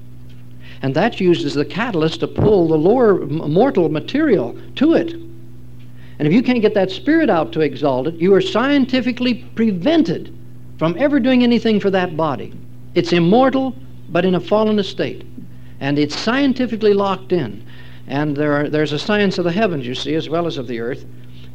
and 0.81 0.95
that's 0.95 1.19
used 1.19 1.45
as 1.45 1.53
the 1.53 1.65
catalyst 1.65 2.21
to 2.21 2.27
pull 2.27 2.69
the 2.69 2.77
lower 2.77 3.25
mortal 3.25 3.89
material 3.89 4.57
to 4.75 4.93
it. 4.93 5.11
And 5.11 6.27
if 6.27 6.33
you 6.33 6.41
can't 6.41 6.61
get 6.61 6.73
that 6.75 6.91
Spirit 6.91 7.29
out 7.29 7.51
to 7.53 7.61
exalt 7.61 8.07
it, 8.07 8.15
you 8.15 8.33
are 8.33 8.41
scientifically 8.41 9.45
prevented 9.55 10.33
from 10.77 10.95
ever 10.97 11.19
doing 11.19 11.43
anything 11.43 11.79
for 11.79 11.89
that 11.89 12.15
body. 12.15 12.53
It's 12.95 13.11
immortal, 13.11 13.75
but 14.09 14.25
in 14.25 14.35
a 14.35 14.39
fallen 14.39 14.79
estate. 14.79 15.25
And 15.81 15.99
it's 15.99 16.15
scientifically 16.15 16.93
locked 16.93 17.31
in. 17.31 17.65
And 18.07 18.35
there 18.35 18.53
are, 18.53 18.69
there's 18.69 18.93
a 18.93 18.99
science 18.99 19.37
of 19.37 19.43
the 19.43 19.51
heavens, 19.51 19.85
you 19.85 19.95
see, 19.95 20.15
as 20.15 20.29
well 20.29 20.47
as 20.47 20.57
of 20.57 20.67
the 20.67 20.79
earth. 20.79 21.05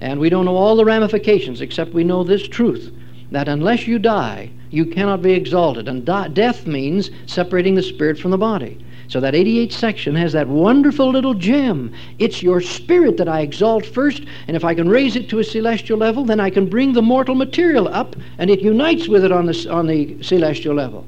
And 0.00 0.20
we 0.20 0.28
don't 0.28 0.44
know 0.44 0.56
all 0.56 0.76
the 0.76 0.84
ramifications, 0.84 1.60
except 1.60 1.94
we 1.94 2.04
know 2.04 2.24
this 2.24 2.46
truth 2.46 2.92
that 3.30 3.48
unless 3.48 3.86
you 3.86 3.98
die, 3.98 4.50
you 4.70 4.86
cannot 4.86 5.22
be 5.22 5.32
exalted. 5.32 5.88
And 5.88 6.04
di- 6.04 6.28
death 6.28 6.66
means 6.66 7.10
separating 7.26 7.74
the 7.74 7.82
spirit 7.82 8.18
from 8.18 8.30
the 8.30 8.38
body. 8.38 8.84
So 9.08 9.20
that 9.20 9.34
88 9.34 9.72
section 9.72 10.14
has 10.14 10.32
that 10.32 10.48
wonderful 10.48 11.10
little 11.10 11.34
gem. 11.34 11.92
It's 12.18 12.42
your 12.42 12.60
spirit 12.60 13.16
that 13.18 13.28
I 13.28 13.40
exalt 13.40 13.84
first, 13.84 14.24
and 14.48 14.56
if 14.56 14.64
I 14.64 14.74
can 14.74 14.88
raise 14.88 15.14
it 15.14 15.28
to 15.28 15.40
a 15.40 15.44
celestial 15.44 15.98
level, 15.98 16.24
then 16.24 16.40
I 16.40 16.50
can 16.50 16.68
bring 16.68 16.92
the 16.92 17.02
mortal 17.02 17.34
material 17.34 17.88
up, 17.88 18.16
and 18.38 18.50
it 18.50 18.60
unites 18.60 19.06
with 19.06 19.24
it 19.24 19.32
on 19.32 19.46
the, 19.46 19.68
on 19.70 19.86
the 19.86 20.22
celestial 20.22 20.74
level. 20.74 21.06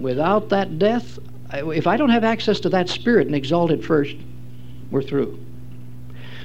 Without 0.00 0.48
that 0.48 0.78
death, 0.78 1.18
if 1.52 1.86
I 1.86 1.96
don't 1.96 2.10
have 2.10 2.24
access 2.24 2.58
to 2.60 2.68
that 2.70 2.88
spirit 2.88 3.26
and 3.26 3.36
exalt 3.36 3.70
it 3.70 3.84
first, 3.84 4.16
we're 4.90 5.02
through. 5.02 5.38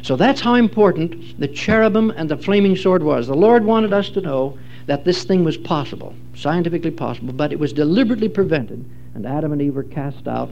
So 0.04 0.16
that's 0.16 0.42
how 0.42 0.56
important 0.56 1.40
the 1.40 1.48
cherubim 1.48 2.12
and 2.12 2.30
the 2.30 2.38
flaming 2.38 2.76
sword 2.76 3.04
was. 3.04 3.28
The 3.28 3.36
Lord 3.36 3.66
wanted 3.66 3.94
us 3.94 4.10
to 4.12 4.22
know 4.22 4.58
that 4.92 5.06
this 5.06 5.24
thing 5.24 5.46
was 5.46 5.56
possible, 5.56 6.14
scientifically 6.36 6.92
possible, 6.92 7.32
but 7.32 7.54
it 7.54 7.60
was 7.60 7.72
deliberately 7.72 8.28
prevented. 8.28 8.84
And 9.16 9.26
Adam 9.26 9.54
and 9.54 9.62
Eve 9.62 9.74
were 9.74 9.84
cast 9.84 10.28
out 10.28 10.50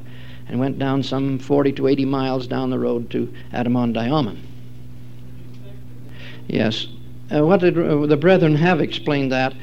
and 0.48 0.58
went 0.58 0.80
down 0.80 1.04
some 1.04 1.40
40 1.40 1.74
to 1.74 1.88
80 1.88 2.06
miles 2.06 2.48
down 2.48 2.70
the 2.70 2.80
road 2.80 3.10
to 3.10 3.30
Adam-ondi-Ahman. 3.52 4.42
Yes. 6.48 6.88
Uh, 7.30 7.46
what 7.46 7.60
did 7.60 7.78
uh, 7.78 8.06
the 8.06 8.16
brethren 8.16 8.56
have 8.56 8.80
explained 8.80 9.30
that? 9.34 9.54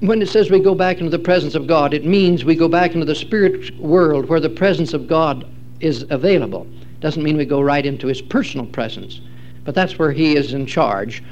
When 0.00 0.20
it 0.20 0.28
says 0.28 0.50
we 0.50 0.60
go 0.60 0.74
back 0.74 0.98
into 0.98 1.08
the 1.08 1.18
presence 1.18 1.54
of 1.54 1.66
God, 1.66 1.94
it 1.94 2.04
means 2.04 2.44
we 2.44 2.56
go 2.56 2.68
back 2.68 2.92
into 2.92 3.06
the 3.06 3.14
spirit 3.14 3.74
world 3.78 4.28
where 4.28 4.40
the 4.40 4.50
presence 4.50 4.92
of 4.92 5.08
God 5.08 5.46
is 5.80 6.04
available. 6.10 6.66
Doesn't 7.00 7.22
mean 7.22 7.38
we 7.38 7.46
go 7.46 7.62
right 7.62 7.86
into 7.86 8.08
his 8.08 8.20
personal 8.20 8.66
presence, 8.66 9.22
but 9.64 9.74
that's 9.74 9.98
where 9.98 10.12
he 10.12 10.36
is 10.36 10.52
in 10.52 10.66
charge. 10.66 11.22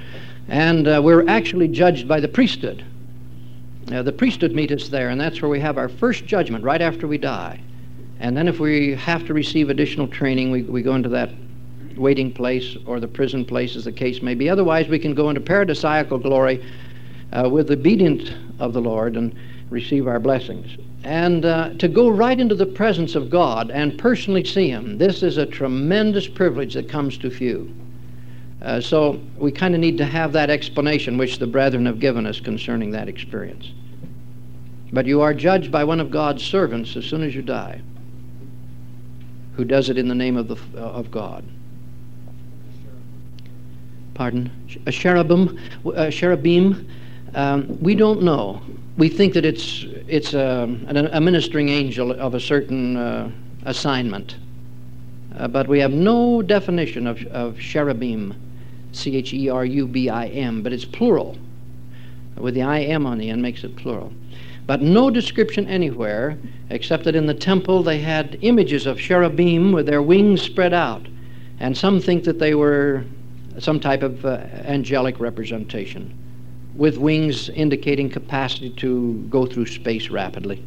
And 0.49 0.89
uh, 0.89 1.01
we're 1.05 1.29
actually 1.29 1.69
judged 1.69 2.09
by 2.09 2.21
the 2.21 2.29
priesthood. 2.29 2.85
Uh, 3.93 4.03
the 4.03 4.13
priesthood 4.13 4.53
meet 4.53 4.73
us 4.73 4.89
there, 4.89 5.11
and 5.11 5.21
that's 5.21 5.41
where 5.43 5.51
we 5.51 5.61
have 5.61 5.79
our 5.79 5.89
first 5.89 6.27
judgment 6.27 6.65
right 6.65 6.81
after 6.81 7.07
we 7.07 7.19
die. 7.19 7.61
And 8.21 8.37
then, 8.37 8.49
if 8.49 8.59
we 8.59 8.95
have 8.95 9.27
to 9.27 9.35
receive 9.35 9.71
additional 9.71 10.09
training, 10.09 10.51
we, 10.51 10.63
we 10.63 10.83
go 10.83 10.95
into 10.95 11.09
that 11.11 11.31
waiting 11.97 12.33
place 12.33 12.77
or 12.87 12.99
the 12.99 13.09
prison 13.09 13.45
place, 13.45 13.77
as 13.77 13.85
the 13.85 13.93
case 13.93 14.23
may 14.23 14.35
be. 14.35 14.49
Otherwise, 14.49 14.89
we 14.89 14.99
can 14.99 15.15
go 15.15 15.29
into 15.29 15.41
paradisiacal 15.41 16.23
glory 16.23 16.65
uh, 17.33 17.49
with 17.49 17.69
the 17.69 17.75
obedience 17.75 18.31
of 18.59 18.73
the 18.73 18.81
Lord 18.81 19.17
and 19.17 19.35
receive 19.71 20.07
our 20.07 20.19
blessings. 20.19 20.77
And 21.05 21.45
uh, 21.45 21.75
to 21.79 21.89
go 21.89 22.09
right 22.09 22.39
into 22.39 22.55
the 22.55 22.67
presence 22.67 23.15
of 23.15 23.31
God 23.31 23.71
and 23.71 23.99
personally 23.99 24.45
see 24.45 24.69
Him, 24.69 24.99
this 24.99 25.23
is 25.23 25.37
a 25.37 25.47
tremendous 25.47 26.27
privilege 26.27 26.75
that 26.75 26.89
comes 26.89 27.19
to 27.19 27.31
few. 27.31 27.73
Uh, 28.61 28.81
so 28.81 29.21
we 29.37 29.53
kind 29.53 29.75
of 29.75 29.81
need 29.81 29.97
to 29.99 30.05
have 30.05 30.33
that 30.33 30.51
explanation 30.51 31.17
which 31.17 31.39
the 31.39 31.47
brethren 31.47 31.87
have 31.87 32.01
given 32.01 32.27
us 32.27 32.41
concerning 32.41 32.91
that 32.91 33.09
experience. 33.09 33.73
But 34.93 35.07
you 35.07 35.21
are 35.21 35.33
judged 35.33 35.71
by 35.71 35.85
one 35.85 36.01
of 36.01 36.11
God's 36.11 36.43
servants 36.43 36.97
as 36.97 37.05
soon 37.05 37.23
as 37.23 37.35
you 37.35 37.43
die, 37.43 37.81
who 39.55 39.65
does 39.65 39.91
it 39.91 39.99
in 39.99 40.09
the 40.09 40.15
name 40.15 40.37
of, 40.37 40.49
the, 40.49 40.57
uh, 40.77 40.81
of 40.81 41.11
God. 41.11 41.45
Pardon? 44.15 44.51
A 44.87 44.93
cherubim, 44.93 45.59
a 45.95 46.11
cherubim 46.11 46.89
um, 47.35 47.79
we 47.81 47.95
don't 47.95 48.23
know 48.23 48.61
we 48.99 49.09
think 49.09 49.33
that 49.35 49.47
it's, 49.47 49.87
it's 50.09 50.35
a, 50.35 50.69
a 51.13 51.21
ministering 51.21 51.69
angel 51.69 52.11
of 52.11 52.35
a 52.35 52.41
certain 52.41 52.97
uh, 52.97 53.31
assignment. 53.65 54.37
Uh, 55.39 55.47
but 55.47 55.69
we 55.69 55.79
have 55.79 55.93
no 55.93 56.43
definition 56.43 57.07
of, 57.07 57.25
of 57.27 57.59
cherubim, 57.61 58.35
C 58.93 59.17
H 59.17 59.33
E 59.35 59.49
R 59.49 59.65
U 59.65 59.87
B 59.87 60.09
I 60.09 60.27
M, 60.27 60.63
but 60.63 60.73
it's 60.73 60.85
plural. 60.85 61.37
With 62.37 62.55
the 62.55 62.63
I 62.63 62.81
M 62.83 63.07
on 63.07 63.19
the 63.19 63.31
end 63.31 63.43
makes 63.43 63.65
it 63.65 63.77
plural. 63.77 64.13
But 64.67 64.83
no 64.83 65.11
description 65.11 65.67
anywhere, 65.67 66.39
except 66.71 67.05
that 67.05 67.17
in 67.17 67.27
the 67.27 67.35
temple 67.35 67.83
they 67.83 67.99
had 67.99 68.39
images 68.43 68.87
of 68.87 68.99
cherubim 68.99 69.73
with 69.73 69.87
their 69.87 70.03
wings 70.03 70.43
spread 70.43 70.75
out. 70.75 71.07
And 71.61 71.77
some 71.77 72.01
think 72.01 72.25
that 72.25 72.39
they 72.39 72.55
were 72.55 73.05
some 73.59 73.81
type 73.81 74.03
of 74.03 74.25
uh, 74.25 74.37
angelic 74.65 75.19
representation 75.21 76.17
with 76.77 76.97
wings 76.97 77.49
indicating 77.49 78.09
capacity 78.09 78.71
to 78.71 79.27
go 79.31 79.47
through 79.47 79.67
space 79.67 80.11
rapidly. 80.11 80.65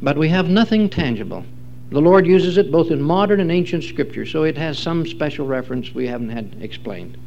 But 0.00 0.16
we 0.16 0.28
have 0.28 0.48
nothing 0.48 0.88
tangible. 0.88 1.44
The 1.90 2.00
Lord 2.00 2.26
uses 2.26 2.56
it 2.56 2.70
both 2.70 2.92
in 2.92 3.02
modern 3.02 3.40
and 3.40 3.50
ancient 3.50 3.82
scripture, 3.82 4.24
so 4.24 4.44
it 4.44 4.56
has 4.56 4.78
some 4.78 5.04
special 5.04 5.46
reference 5.46 5.92
we 5.92 6.06
haven't 6.06 6.30
had 6.30 6.56
explained. 6.60 7.18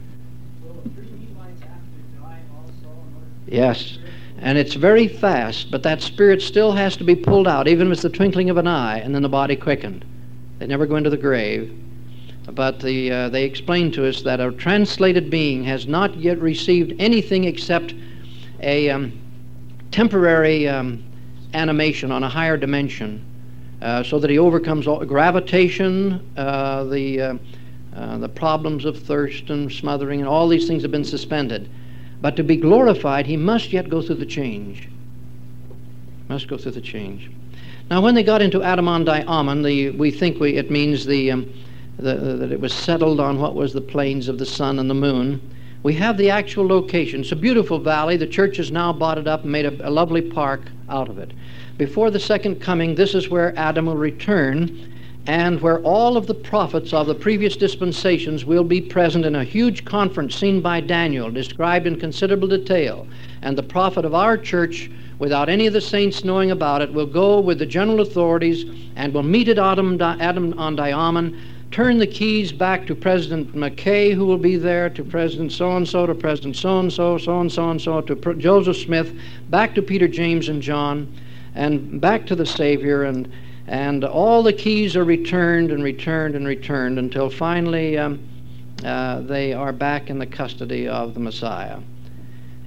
Yes, 3.53 3.99
and 4.39 4.57
it's 4.57 4.73
very 4.73 5.07
fast, 5.07 5.69
but 5.69 5.83
that 5.83 6.01
spirit 6.01 6.41
still 6.41 6.71
has 6.71 6.97
to 6.97 7.03
be 7.03 7.15
pulled 7.15 7.47
out, 7.47 7.67
even 7.67 7.85
if 7.85 7.93
it's 7.93 8.01
the 8.01 8.09
twinkling 8.09 8.49
of 8.49 8.57
an 8.57 8.65
eye, 8.65 8.97
and 8.97 9.13
then 9.13 9.21
the 9.21 9.29
body 9.29 9.55
quickened. 9.55 10.03
They 10.57 10.65
never 10.65 10.87
go 10.87 10.95
into 10.95 11.11
the 11.11 11.17
grave. 11.17 11.71
But 12.51 12.79
the, 12.79 13.11
uh, 13.11 13.29
they 13.29 13.43
explain 13.43 13.91
to 13.91 14.07
us 14.07 14.23
that 14.23 14.39
a 14.39 14.51
translated 14.53 15.29
being 15.29 15.63
has 15.65 15.85
not 15.85 16.17
yet 16.17 16.39
received 16.39 16.99
anything 16.99 17.43
except 17.43 17.93
a 18.59 18.89
um, 18.89 19.13
temporary 19.91 20.67
um, 20.67 21.03
animation 21.53 22.11
on 22.11 22.23
a 22.23 22.29
higher 22.29 22.57
dimension 22.57 23.23
uh, 23.83 24.01
so 24.01 24.17
that 24.17 24.31
he 24.31 24.39
overcomes 24.39 24.87
all, 24.87 25.05
gravitation, 25.05 26.27
uh, 26.37 26.85
the, 26.85 27.21
uh, 27.21 27.37
uh, 27.95 28.17
the 28.17 28.29
problems 28.29 28.83
of 28.83 28.99
thirst 28.99 29.51
and 29.51 29.71
smothering, 29.71 30.21
and 30.21 30.27
all 30.27 30.47
these 30.47 30.67
things 30.67 30.81
have 30.81 30.91
been 30.91 31.05
suspended. 31.05 31.69
But 32.23 32.37
to 32.37 32.43
be 32.43 32.55
glorified, 32.55 33.25
he 33.25 33.35
must 33.35 33.73
yet 33.73 33.89
go 33.89 34.01
through 34.01 34.15
the 34.15 34.25
change. 34.25 34.87
Must 36.29 36.47
go 36.47 36.57
through 36.57 36.71
the 36.71 36.79
change. 36.79 37.29
Now, 37.91 37.99
when 37.99 38.15
they 38.15 38.23
got 38.23 38.41
into 38.41 38.63
Adam-ondi-Ahman, 38.63 39.61
the, 39.61 39.89
we 39.89 40.09
think 40.09 40.39
we, 40.39 40.55
it 40.55 40.71
means 40.71 41.05
the, 41.05 41.31
um, 41.31 41.53
the, 41.97 42.13
that 42.13 42.53
it 42.53 42.61
was 42.61 42.73
settled 42.73 43.19
on 43.19 43.41
what 43.41 43.55
was 43.55 43.73
the 43.73 43.81
plains 43.81 44.29
of 44.29 44.39
the 44.39 44.45
sun 44.45 44.79
and 44.79 44.89
the 44.89 44.93
moon. 44.93 45.41
We 45.83 45.95
have 45.95 46.17
the 46.17 46.29
actual 46.29 46.65
location. 46.65 47.19
It's 47.19 47.33
a 47.33 47.35
beautiful 47.35 47.77
valley. 47.77 48.15
The 48.15 48.25
church 48.25 48.55
has 48.55 48.71
now 48.71 48.93
bought 48.93 49.17
it 49.17 49.27
up 49.27 49.43
and 49.43 49.51
made 49.51 49.65
a, 49.65 49.89
a 49.89 49.91
lovely 49.91 50.21
park 50.21 50.61
out 50.87 51.09
of 51.09 51.17
it. 51.17 51.33
Before 51.77 52.09
the 52.09 52.21
second 52.21 52.61
coming, 52.61 52.95
this 52.95 53.15
is 53.15 53.27
where 53.27 53.53
Adam 53.57 53.87
will 53.87 53.97
return 53.97 54.92
and 55.25 55.61
where 55.61 55.79
all 55.79 56.17
of 56.17 56.27
the 56.27 56.33
prophets 56.33 56.93
of 56.93 57.07
the 57.07 57.15
previous 57.15 57.55
dispensations 57.55 58.43
will 58.43 58.63
be 58.63 58.81
present 58.81 59.25
in 59.25 59.35
a 59.35 59.43
huge 59.43 59.85
conference 59.85 60.35
seen 60.35 60.61
by 60.61 60.81
Daniel, 60.81 61.31
described 61.31 61.87
in 61.87 61.99
considerable 61.99 62.47
detail. 62.47 63.07
And 63.41 63.57
the 63.57 63.63
prophet 63.63 64.05
of 64.05 64.13
our 64.13 64.37
church 64.37 64.89
without 65.19 65.47
any 65.47 65.67
of 65.67 65.73
the 65.73 65.79
saints 65.79 66.25
knowing 66.25 66.51
about 66.51 66.81
it, 66.81 66.91
will 66.91 67.05
go 67.05 67.39
with 67.39 67.59
the 67.59 67.65
general 67.65 68.01
authorities 68.01 68.65
and 68.97 69.13
will 69.13 69.23
meet 69.23 69.47
at 69.47 69.57
Adam, 69.57 70.01
Adam-ondi-Ahman, 70.01 71.39
turn 71.71 71.97
the 71.97 72.07
keys 72.07 72.51
back 72.51 72.85
to 72.85 72.93
President 72.93 73.55
McKay, 73.55 74.13
who 74.13 74.25
will 74.25 74.37
be 74.37 74.57
there, 74.57 74.89
to 74.89 75.03
President 75.03 75.51
so 75.51 75.77
and 75.77 75.87
so, 75.87 76.05
to 76.05 76.13
President 76.13 76.55
so 76.55 76.79
and 76.79 76.91
so, 76.91 77.17
so 77.17 77.39
and 77.39 77.51
so 77.51 77.69
and 77.69 77.81
so, 77.81 78.01
to 78.01 78.33
Joseph 78.35 78.77
Smith, 78.77 79.17
back 79.49 79.73
to 79.75 79.81
Peter, 79.81 80.07
James, 80.07 80.49
and 80.49 80.61
John, 80.61 81.11
and 81.55 82.01
back 82.01 82.25
to 82.25 82.35
the 82.35 82.45
Savior, 82.45 83.03
and 83.03 83.31
and 83.67 84.03
all 84.03 84.43
the 84.43 84.53
keys 84.53 84.95
are 84.95 85.05
returned 85.05 85.71
and 85.71 85.83
returned 85.83 86.35
and 86.35 86.45
returned 86.45 86.99
until 86.99 87.29
finally 87.29 87.97
um, 87.97 88.19
uh, 88.83 89.21
they 89.21 89.53
are 89.53 89.71
back 89.71 90.09
in 90.09 90.19
the 90.19 90.25
custody 90.25 90.87
of 90.87 91.13
the 91.13 91.19
Messiah. 91.19 91.79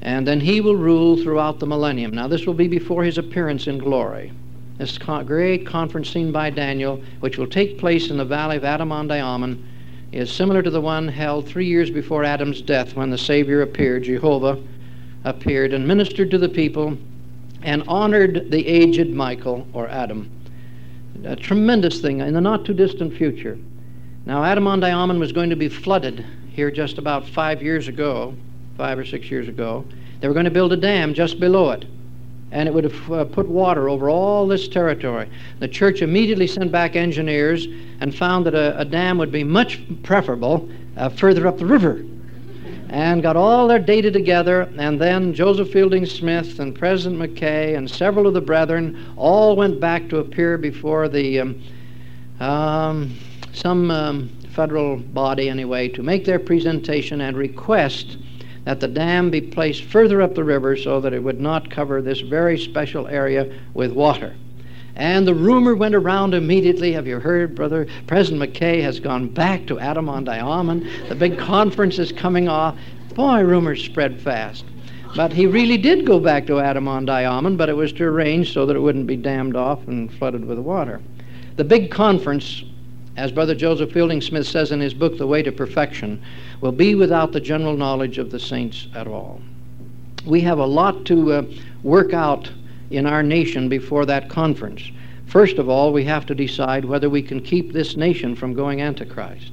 And 0.00 0.26
then 0.26 0.40
he 0.40 0.60
will 0.60 0.76
rule 0.76 1.16
throughout 1.16 1.58
the 1.58 1.66
millennium. 1.66 2.12
Now, 2.12 2.28
this 2.28 2.46
will 2.46 2.54
be 2.54 2.68
before 2.68 3.02
his 3.02 3.18
appearance 3.18 3.66
in 3.66 3.78
glory. 3.78 4.32
This 4.78 4.98
great 4.98 5.66
conference 5.66 6.10
seen 6.10 6.32
by 6.32 6.50
Daniel, 6.50 7.02
which 7.20 7.38
will 7.38 7.46
take 7.46 7.78
place 7.78 8.10
in 8.10 8.18
the 8.18 8.24
valley 8.24 8.56
of 8.56 8.64
Adam-ondi-Ahman, 8.64 9.66
is 10.12 10.30
similar 10.30 10.62
to 10.62 10.70
the 10.70 10.80
one 10.80 11.08
held 11.08 11.46
three 11.46 11.66
years 11.66 11.90
before 11.90 12.24
Adam's 12.24 12.62
death 12.62 12.94
when 12.94 13.10
the 13.10 13.18
Savior 13.18 13.62
appeared, 13.62 14.04
Jehovah 14.04 14.62
appeared, 15.24 15.72
and 15.72 15.86
ministered 15.86 16.30
to 16.30 16.38
the 16.38 16.48
people 16.48 16.96
and 17.62 17.82
honored 17.88 18.50
the 18.50 18.66
aged 18.66 19.10
Michael 19.10 19.66
or 19.72 19.88
Adam. 19.88 20.30
A 21.24 21.36
tremendous 21.36 22.00
thing 22.00 22.20
in 22.20 22.34
the 22.34 22.40
not 22.40 22.64
too 22.64 22.74
distant 22.74 23.16
future. 23.16 23.58
Now, 24.26 24.44
Adam-ondi-Ahman 24.44 25.18
was 25.18 25.32
going 25.32 25.50
to 25.50 25.56
be 25.56 25.68
flooded 25.68 26.24
here 26.50 26.70
just 26.70 26.98
about 26.98 27.28
five 27.28 27.62
years 27.62 27.88
ago, 27.88 28.34
five 28.76 28.98
or 28.98 29.04
six 29.04 29.30
years 29.30 29.48
ago. 29.48 29.84
They 30.20 30.28
were 30.28 30.34
going 30.34 30.46
to 30.46 30.50
build 30.50 30.72
a 30.72 30.76
dam 30.76 31.14
just 31.14 31.38
below 31.38 31.70
it, 31.70 31.84
and 32.50 32.68
it 32.68 32.74
would 32.74 32.84
have 32.84 33.12
uh, 33.12 33.24
put 33.24 33.48
water 33.48 33.88
over 33.88 34.10
all 34.10 34.46
this 34.46 34.68
territory. 34.68 35.28
The 35.58 35.68
church 35.68 36.02
immediately 36.02 36.46
sent 36.46 36.72
back 36.72 36.96
engineers 36.96 37.66
and 38.00 38.14
found 38.14 38.46
that 38.46 38.54
a, 38.54 38.78
a 38.80 38.84
dam 38.84 39.18
would 39.18 39.30
be 39.30 39.44
much 39.44 39.80
preferable 40.02 40.68
uh, 40.96 41.08
further 41.08 41.46
up 41.46 41.58
the 41.58 41.66
river. 41.66 42.04
And 42.88 43.22
got 43.22 43.36
all 43.36 43.66
their 43.66 43.80
data 43.80 44.10
together, 44.10 44.68
and 44.78 45.00
then 45.00 45.34
Joseph 45.34 45.72
Fielding 45.72 46.06
Smith 46.06 46.60
and 46.60 46.74
President 46.74 47.20
McKay 47.20 47.76
and 47.76 47.90
several 47.90 48.26
of 48.26 48.34
the 48.34 48.40
brethren 48.40 49.12
all 49.16 49.56
went 49.56 49.80
back 49.80 50.08
to 50.08 50.18
appear 50.18 50.56
before 50.56 51.08
the 51.08 51.40
um, 51.40 51.62
um, 52.38 53.16
some 53.52 53.90
um, 53.90 54.28
federal 54.54 54.96
body 54.96 55.48
anyway 55.48 55.88
to 55.88 56.02
make 56.02 56.24
their 56.24 56.38
presentation 56.38 57.20
and 57.22 57.36
request 57.36 58.18
that 58.64 58.80
the 58.80 58.88
dam 58.88 59.30
be 59.30 59.40
placed 59.40 59.84
further 59.84 60.20
up 60.20 60.34
the 60.34 60.44
river 60.44 60.76
so 60.76 61.00
that 61.00 61.12
it 61.12 61.22
would 61.22 61.40
not 61.40 61.70
cover 61.70 62.02
this 62.02 62.20
very 62.20 62.58
special 62.58 63.06
area 63.08 63.52
with 63.74 63.92
water. 63.92 64.34
And 64.96 65.26
the 65.26 65.34
rumor 65.34 65.74
went 65.74 65.94
around 65.94 66.32
immediately. 66.32 66.92
Have 66.92 67.06
you 67.06 67.20
heard, 67.20 67.54
brother? 67.54 67.86
President 68.06 68.42
McKay 68.42 68.82
has 68.82 68.98
gone 68.98 69.28
back 69.28 69.66
to 69.66 69.78
Adam-ondi-Ahman. 69.78 71.08
The 71.08 71.14
big 71.14 71.38
conference 71.38 71.98
is 71.98 72.12
coming 72.12 72.48
off. 72.48 72.78
Boy, 73.14 73.42
rumors 73.42 73.84
spread 73.84 74.20
fast. 74.20 74.64
But 75.14 75.32
he 75.32 75.46
really 75.46 75.76
did 75.76 76.06
go 76.06 76.18
back 76.18 76.46
to 76.46 76.60
Adam-ondi-Ahman, 76.60 77.58
but 77.58 77.68
it 77.68 77.76
was 77.76 77.92
to 77.94 78.04
arrange 78.04 78.54
so 78.54 78.64
that 78.64 78.76
it 78.76 78.80
wouldn't 78.80 79.06
be 79.06 79.16
dammed 79.16 79.54
off 79.54 79.86
and 79.86 80.12
flooded 80.14 80.44
with 80.44 80.58
water. 80.58 81.02
The 81.56 81.64
big 81.64 81.90
conference, 81.90 82.64
as 83.16 83.32
Brother 83.32 83.54
Joseph 83.54 83.92
Fielding 83.92 84.22
Smith 84.22 84.46
says 84.46 84.72
in 84.72 84.80
his 84.80 84.94
book, 84.94 85.18
The 85.18 85.26
Way 85.26 85.42
to 85.42 85.52
Perfection, 85.52 86.22
will 86.62 86.72
be 86.72 86.94
without 86.94 87.32
the 87.32 87.40
general 87.40 87.76
knowledge 87.76 88.16
of 88.16 88.30
the 88.30 88.40
saints 88.40 88.88
at 88.94 89.06
all. 89.06 89.42
We 90.26 90.40
have 90.40 90.58
a 90.58 90.66
lot 90.66 91.04
to 91.06 91.32
uh, 91.32 91.42
work 91.82 92.12
out 92.12 92.50
in 92.90 93.06
our 93.06 93.22
nation 93.22 93.68
before 93.68 94.06
that 94.06 94.28
conference. 94.28 94.90
First 95.26 95.58
of 95.58 95.68
all, 95.68 95.92
we 95.92 96.04
have 96.04 96.24
to 96.26 96.34
decide 96.34 96.84
whether 96.84 97.10
we 97.10 97.22
can 97.22 97.40
keep 97.40 97.72
this 97.72 97.96
nation 97.96 98.36
from 98.36 98.54
going 98.54 98.80
Antichrist. 98.80 99.52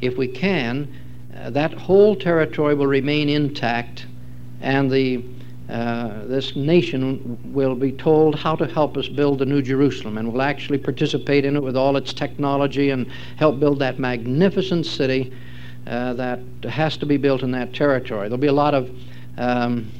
If 0.00 0.16
we 0.16 0.26
can, 0.26 0.92
uh, 1.36 1.50
that 1.50 1.72
whole 1.72 2.16
territory 2.16 2.74
will 2.74 2.86
remain 2.86 3.28
intact, 3.28 4.06
and 4.60 4.90
the 4.90 5.24
uh, 5.68 6.26
this 6.26 6.54
nation 6.56 7.38
will 7.54 7.74
be 7.74 7.90
told 7.90 8.34
how 8.34 8.54
to 8.54 8.66
help 8.66 8.98
us 8.98 9.08
build 9.08 9.38
the 9.38 9.46
New 9.46 9.62
Jerusalem 9.62 10.18
and 10.18 10.30
will 10.30 10.42
actually 10.42 10.76
participate 10.76 11.46
in 11.46 11.56
it 11.56 11.62
with 11.62 11.74
all 11.74 11.96
its 11.96 12.12
technology 12.12 12.90
and 12.90 13.06
help 13.36 13.58
build 13.58 13.78
that 13.78 13.98
magnificent 13.98 14.84
city 14.84 15.32
uh, 15.86 16.12
that 16.14 16.40
has 16.68 16.98
to 16.98 17.06
be 17.06 17.16
built 17.16 17.42
in 17.42 17.50
that 17.52 17.72
territory. 17.72 18.28
There'll 18.28 18.36
be 18.36 18.46
a 18.48 18.52
lot 18.52 18.74
of 18.74 18.90
um, 19.38 19.90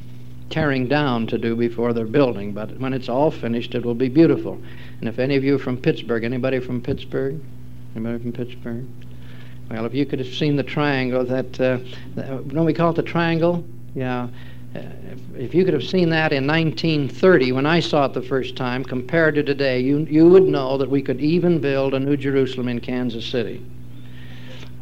tearing 0.54 0.86
down 0.86 1.26
to 1.26 1.36
do 1.36 1.56
before 1.56 1.92
they're 1.92 2.06
building, 2.06 2.52
but 2.52 2.78
when 2.78 2.92
it's 2.92 3.08
all 3.08 3.28
finished, 3.28 3.74
it 3.74 3.84
will 3.84 3.92
be 3.92 4.08
beautiful. 4.08 4.56
And 5.00 5.08
if 5.08 5.18
any 5.18 5.34
of 5.34 5.42
you 5.42 5.58
from 5.58 5.76
Pittsburgh, 5.76 6.22
anybody 6.22 6.60
from 6.60 6.80
Pittsburgh? 6.80 7.40
Anybody 7.96 8.22
from 8.22 8.32
Pittsburgh? 8.32 8.86
Well, 9.68 9.84
if 9.84 9.92
you 9.92 10.06
could 10.06 10.20
have 10.20 10.32
seen 10.32 10.54
the 10.54 10.62
triangle 10.62 11.24
that, 11.24 11.60
uh, 11.60 11.78
don't 12.14 12.64
we 12.64 12.72
call 12.72 12.90
it 12.90 12.96
the 12.96 13.02
triangle? 13.02 13.64
Yeah. 13.96 14.28
Uh, 14.76 14.82
if, 15.36 15.56
you 15.56 15.64
could 15.64 15.74
have 15.74 15.82
seen 15.82 16.08
that 16.10 16.32
in 16.32 16.46
1930 16.46 17.50
when 17.50 17.66
I 17.66 17.80
saw 17.80 18.04
it 18.04 18.12
the 18.12 18.22
first 18.22 18.54
time 18.54 18.84
compared 18.84 19.34
to 19.34 19.42
today, 19.42 19.80
you, 19.80 20.06
you 20.08 20.28
would 20.28 20.44
know 20.44 20.78
that 20.78 20.88
we 20.88 21.02
could 21.02 21.20
even 21.20 21.58
build 21.58 21.94
a 21.94 21.98
New 21.98 22.16
Jerusalem 22.16 22.68
in 22.68 22.78
Kansas 22.78 23.26
City. 23.26 23.60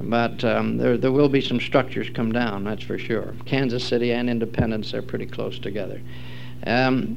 But 0.01 0.43
um, 0.45 0.79
there, 0.79 0.97
there 0.97 1.13
will 1.13 1.29
be 1.29 1.41
some 1.41 1.61
structures 1.61 2.09
come 2.11 2.33
down, 2.33 2.65
that's 2.65 2.83
for 2.83 2.99
sure. 2.99 3.35
Kansas 3.45 3.87
City 3.87 4.13
and 4.13 4.29
Independence, 4.29 4.93
they're 4.93 5.03
pretty 5.03 5.27
close 5.27 5.59
together. 5.59 6.01
Um, 6.67 7.17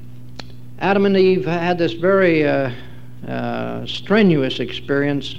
Adam 0.79 1.05
and 1.05 1.17
Eve 1.17 1.45
had 1.45 1.77
this 1.77 1.93
very 1.93 2.45
uh, 2.45 2.71
uh, 3.27 3.85
strenuous 3.85 4.59
experience 4.59 5.35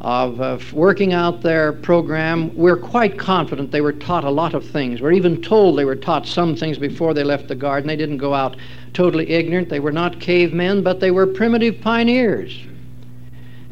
of 0.00 0.40
uh, 0.40 0.58
working 0.72 1.12
out 1.12 1.40
their 1.40 1.72
program. 1.72 2.54
We're 2.54 2.76
quite 2.76 3.18
confident 3.18 3.72
they 3.72 3.80
were 3.80 3.92
taught 3.92 4.24
a 4.24 4.30
lot 4.30 4.54
of 4.54 4.68
things. 4.68 5.00
We're 5.00 5.12
even 5.12 5.40
told 5.40 5.78
they 5.78 5.84
were 5.84 5.96
taught 5.96 6.26
some 6.26 6.54
things 6.54 6.78
before 6.78 7.14
they 7.14 7.24
left 7.24 7.48
the 7.48 7.54
garden. 7.54 7.88
They 7.88 7.96
didn't 7.96 8.18
go 8.18 8.34
out 8.34 8.56
totally 8.92 9.28
ignorant. 9.30 9.68
They 9.68 9.80
were 9.80 9.92
not 9.92 10.20
cavemen, 10.20 10.82
but 10.82 11.00
they 11.00 11.10
were 11.10 11.26
primitive 11.26 11.80
pioneers. 11.80 12.56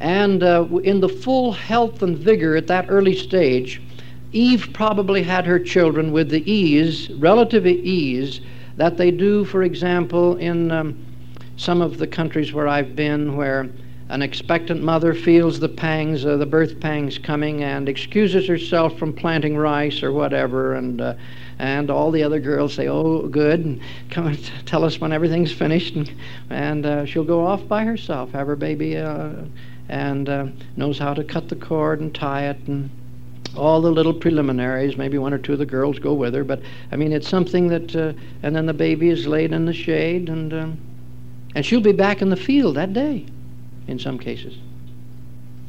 And 0.05 0.43
uh, 0.43 0.67
in 0.83 1.01
the 1.01 1.09
full 1.09 1.53
health 1.53 2.03
and 2.03 2.19
vigor 2.19 2.57
at 2.57 2.67
that 2.67 2.85
early 2.91 3.17
stage, 3.17 3.81
Eve 4.33 4.69
probably 4.75 5.23
had 5.23 5.47
her 5.47 5.59
children 5.59 6.13
with 6.13 6.29
the 6.29 6.45
ease, 6.51 7.11
relative 7.13 7.67
ease, 7.67 8.43
that 8.77 8.99
they 8.99 9.11
do, 9.11 9.47
for 9.47 9.63
example, 9.63 10.37
in 10.37 10.71
um, 10.71 11.07
some 11.57 11.81
of 11.81 11.97
the 11.97 12.07
countries 12.07 12.53
where 12.53 12.69
I've 12.69 12.95
been, 12.95 13.35
where 13.35 13.71
an 14.11 14.21
expectant 14.21 14.83
mother 14.83 15.15
feels 15.15 15.59
the 15.59 15.71
pangs, 15.71 16.27
uh, 16.27 16.37
the 16.37 16.45
birth 16.45 16.79
pangs 16.81 17.17
coming, 17.17 17.63
and 17.63 17.89
excuses 17.89 18.47
herself 18.47 18.99
from 18.99 19.11
planting 19.11 19.57
rice 19.57 20.03
or 20.03 20.13
whatever, 20.13 20.75
and 20.75 21.01
uh, 21.01 21.15
and 21.59 21.91
all 21.91 22.11
the 22.11 22.23
other 22.23 22.41
girls 22.41 22.75
say, 22.75 22.89
"Oh, 22.89 23.27
good," 23.27 23.65
and 23.65 23.81
come 24.11 24.27
and 24.27 24.51
tell 24.67 24.85
us 24.85 25.01
when 25.01 25.13
everything's 25.13 25.53
finished, 25.53 25.95
and, 25.95 26.13
and 26.51 26.85
uh, 26.85 27.05
she'll 27.07 27.25
go 27.25 27.47
off 27.47 27.67
by 27.67 27.87
herself, 27.87 28.33
have 28.33 28.47
her 28.47 28.57
baby 28.57 28.99
uh, 28.99 29.31
and 29.89 30.29
uh, 30.29 30.47
knows 30.77 30.99
how 30.99 31.15
to 31.15 31.25
cut 31.25 31.49
the 31.49 31.57
cord 31.57 32.01
and 32.01 32.15
tie 32.15 32.49
it 32.49 32.59
and 32.67 32.91
all 33.57 33.81
the 33.81 33.91
little 33.91 34.15
preliminaries. 34.15 34.97
Maybe 34.97 35.19
one 35.19 35.33
or 35.33 35.39
two 35.39 35.53
of 35.53 35.59
the 35.59 35.67
girls 35.67 35.99
go 35.99 36.15
with 36.15 36.35
her, 36.35 36.45
but 36.45 36.61
I 36.93 36.97
mean, 36.97 37.13
it's 37.13 37.29
something 37.29 37.69
that. 37.69 37.95
Uh, 37.95 38.13
and 38.43 38.55
then 38.55 38.67
the 38.67 38.75
baby 38.75 39.11
is 39.11 39.27
laid 39.27 39.53
in 39.53 39.67
the 39.67 39.75
shade, 39.75 40.29
and 40.29 40.53
um, 40.53 40.79
and 41.55 41.65
she'll 41.65 41.81
be 41.81 41.93
back 41.93 42.23
in 42.23 42.31
the 42.31 42.37
field 42.37 42.77
that 42.77 42.93
day, 42.93 43.27
in 43.87 43.99
some 43.99 44.19
cases. 44.19 44.57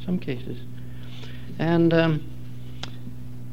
Some 0.04 0.18
cases, 0.18 0.58
and. 1.58 1.92
Um, 1.92 2.32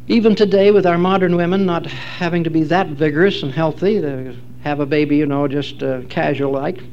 even 0.10 0.36
today, 0.36 0.72
with 0.72 0.86
our 0.86 0.98
modern 0.98 1.38
women 1.38 1.66
not 1.66 1.86
having 1.86 2.44
to 2.44 2.50
be 2.50 2.64
that 2.64 2.88
vigorous 2.90 3.42
and 3.42 3.54
healthy 3.54 4.02
to 4.02 4.36
have 4.62 4.82
a 4.82 4.86
baby, 4.86 5.16
you 5.16 5.26
know, 5.26 5.48
just 5.48 5.82
uh, 5.82 6.02
casual 6.10 6.52
like, 6.52 6.84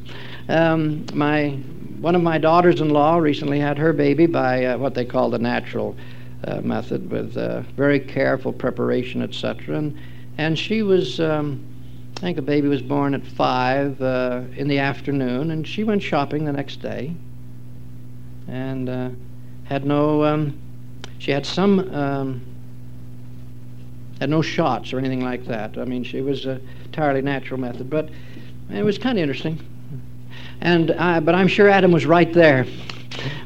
um, 0.48 1.04
my 1.12 1.58
one 2.00 2.14
of 2.14 2.22
my 2.22 2.38
daughters-in-law 2.38 3.18
recently 3.18 3.60
had 3.60 3.76
her 3.76 3.92
baby 3.92 4.24
by 4.24 4.64
uh, 4.64 4.78
what 4.78 4.94
they 4.94 5.04
call 5.04 5.28
the 5.28 5.38
natural 5.38 5.94
uh, 6.44 6.60
method, 6.62 7.10
with 7.10 7.36
uh, 7.36 7.60
very 7.76 8.00
careful 8.00 8.52
preparation, 8.54 9.22
etc. 9.22 9.76
And, 9.76 9.98
and 10.38 10.58
she 10.58 10.82
was, 10.82 11.20
um, 11.20 11.62
I 12.16 12.20
think 12.20 12.36
the 12.36 12.42
baby 12.42 12.68
was 12.68 12.80
born 12.80 13.12
at 13.12 13.26
five 13.26 14.00
uh, 14.00 14.42
in 14.56 14.66
the 14.66 14.78
afternoon, 14.78 15.50
and 15.50 15.68
she 15.68 15.84
went 15.84 16.02
shopping 16.02 16.46
the 16.46 16.52
next 16.52 16.76
day, 16.76 17.14
and 18.48 18.88
uh, 18.88 19.10
had 19.64 19.84
no. 19.84 20.24
Um, 20.24 20.58
she 21.18 21.30
had 21.30 21.44
some. 21.44 21.94
Um, 21.94 22.42
had 24.20 24.28
no 24.28 24.42
shots 24.42 24.92
or 24.92 24.98
anything 24.98 25.22
like 25.22 25.46
that. 25.46 25.78
I 25.78 25.86
mean, 25.86 26.04
she 26.04 26.20
was 26.20 26.44
a 26.44 26.60
entirely 26.84 27.22
natural 27.22 27.58
method, 27.58 27.88
but 27.88 28.10
it 28.70 28.84
was 28.84 28.98
kind 28.98 29.16
of 29.16 29.22
interesting. 29.22 29.58
And 30.60 30.90
I, 30.92 31.20
but 31.20 31.34
I'm 31.34 31.48
sure 31.48 31.68
Adam 31.68 31.92
was 31.92 32.06
right 32.06 32.32
there 32.32 32.66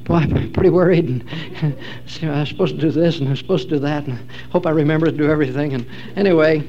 boy, 0.05 0.17
I'm 0.17 0.53
pretty 0.53 0.71
worried. 0.71 1.09
And 1.09 1.77
see, 2.07 2.27
I 2.27 2.41
was 2.41 2.49
supposed 2.49 2.75
to 2.75 2.81
do 2.81 2.91
this 2.91 3.19
and 3.19 3.29
I 3.29 3.31
was 3.31 3.39
supposed 3.39 3.69
to 3.69 3.77
do 3.77 3.81
that, 3.81 4.07
and 4.07 4.19
hope 4.51 4.67
I 4.67 4.71
remember 4.71 5.07
to 5.07 5.13
do 5.13 5.31
everything. 5.31 5.75
And 5.75 5.87
anyway, 6.17 6.61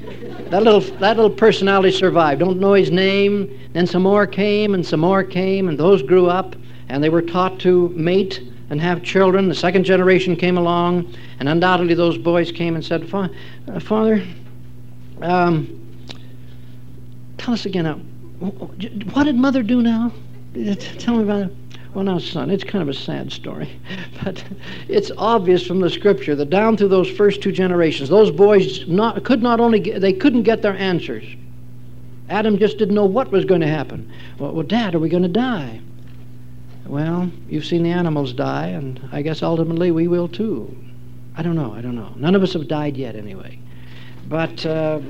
that 0.50 0.64
little 0.64 0.82
that 0.82 1.16
little 1.18 1.30
personality 1.30 1.92
survived. 1.92 2.40
Don't 2.40 2.60
know 2.60 2.74
his 2.74 2.92
name. 2.92 3.70
Then 3.74 3.86
some 3.86 4.04
more 4.04 4.26
came, 4.26 4.74
and 4.74 4.86
some 4.86 5.02
more 5.02 5.24
came, 5.24 5.68
and 5.68 5.78
those 5.78 6.02
grew 6.02 6.28
up, 6.28 6.56
and 6.90 7.04
they 7.04 7.10
were 7.10 7.22
taught 7.22 7.60
to 7.62 7.90
mate 7.90 8.42
and 8.70 8.82
have 8.82 9.04
children. 9.04 9.48
The 9.48 9.56
second 9.56 9.84
generation 9.84 10.36
came 10.36 10.58
along, 10.58 11.14
and 11.40 11.50
undoubtedly 11.50 11.94
those 11.94 12.18
boys 12.18 12.52
came 12.52 12.76
and 12.76 12.84
said, 12.84 13.08
uh, 13.14 13.28
Father, 13.80 14.26
um, 15.22 15.82
tell 17.38 17.54
us 17.54 17.66
again, 17.66 17.86
uh, 17.86 17.96
what 18.44 19.24
did 19.26 19.36
mother 19.36 19.62
do 19.62 19.82
now? 19.82 20.12
Tell 21.00 21.18
me 21.18 21.24
about 21.24 21.48
it. 21.48 21.56
Well, 21.94 22.04
now, 22.04 22.18
son, 22.18 22.50
it's 22.50 22.64
kind 22.64 22.82
of 22.82 22.90
a 22.90 22.94
sad 22.94 23.32
story, 23.32 23.70
but 24.24 24.44
it's 24.90 25.12
obvious 25.18 25.66
from 25.66 25.80
the 25.80 25.90
scripture 25.90 26.36
that 26.36 26.50
down 26.50 26.76
through 26.76 26.90
those 26.90 27.10
first 27.10 27.42
two 27.42 27.54
generations, 27.54 28.10
those 28.10 28.32
boys 28.32 28.86
not, 28.88 29.24
could 29.24 29.42
not 29.42 29.62
only 29.62 29.80
get, 29.80 30.02
they 30.02 30.12
couldn't 30.12 30.44
get 30.44 30.62
their 30.62 30.76
answers. 30.76 31.24
Adam 32.30 32.58
just 32.58 32.78
didn't 32.78 32.96
know 32.96 33.06
what 33.06 33.32
was 33.32 33.46
going 33.46 33.62
to 33.62 33.68
happen. 33.68 34.12
Well, 34.40 34.52
well 34.52 34.66
Dad, 34.66 34.96
are 34.96 35.00
we 35.00 35.08
going 35.08 35.24
to 35.24 35.30
die? 35.30 35.80
Well, 36.86 37.32
you've 37.50 37.66
seen 37.66 37.84
the 37.84 37.92
animals 37.92 38.34
die, 38.34 38.68
and 38.68 39.00
I 39.12 39.22
guess 39.22 39.42
ultimately 39.42 39.92
we 39.92 40.08
will 40.08 40.28
too. 40.28 40.76
I 41.38 41.44
don't 41.44 41.56
know. 41.56 41.74
I 41.74 41.82
don't 41.82 41.96
know. 41.96 42.14
None 42.16 42.36
of 42.36 42.44
us 42.44 42.54
have 42.54 42.68
died 42.68 42.96
yet, 42.98 43.16
anyway. 43.16 43.60
But 44.28 44.66
uh, 44.66 45.02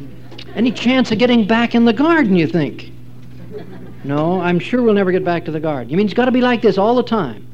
any 0.55 0.71
chance 0.71 1.11
of 1.11 1.19
getting 1.19 1.45
back 1.47 1.75
in 1.75 1.85
the 1.85 1.93
garden? 1.93 2.35
You 2.35 2.47
think? 2.47 2.91
No, 4.05 4.39
I'm 4.39 4.59
sure 4.59 4.83
we'll 4.83 4.93
never 4.93 5.11
get 5.11 5.25
back 5.25 5.45
to 5.45 5.51
the 5.51 5.59
garden. 5.59 5.89
You 5.89 5.97
mean 5.97 6.05
it's 6.05 6.13
got 6.13 6.25
to 6.25 6.31
be 6.31 6.41
like 6.41 6.61
this 6.61 6.77
all 6.77 6.95
the 6.95 7.03
time? 7.03 7.47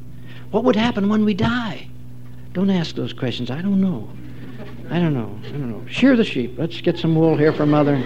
What 0.52 0.66
would 0.66 0.76
happen 0.76 1.08
when 1.08 1.24
we 1.24 1.34
die? 1.34 1.88
Don't 2.52 2.70
ask 2.70 2.94
those 2.94 3.14
questions. 3.14 3.50
I 3.50 3.62
don't 3.62 3.80
know. 3.80 4.10
I 4.90 5.00
don't 5.00 5.14
know. 5.14 5.40
I 5.48 5.52
don't 5.52 5.72
know. 5.72 5.88
Shear 5.88 6.18
the 6.18 6.26
sheep. 6.26 6.56
Let's 6.58 6.82
get 6.82 7.00
some 7.00 7.16
wool 7.16 7.38
here 7.38 7.54
for 7.54 7.66
mother. 7.66 7.98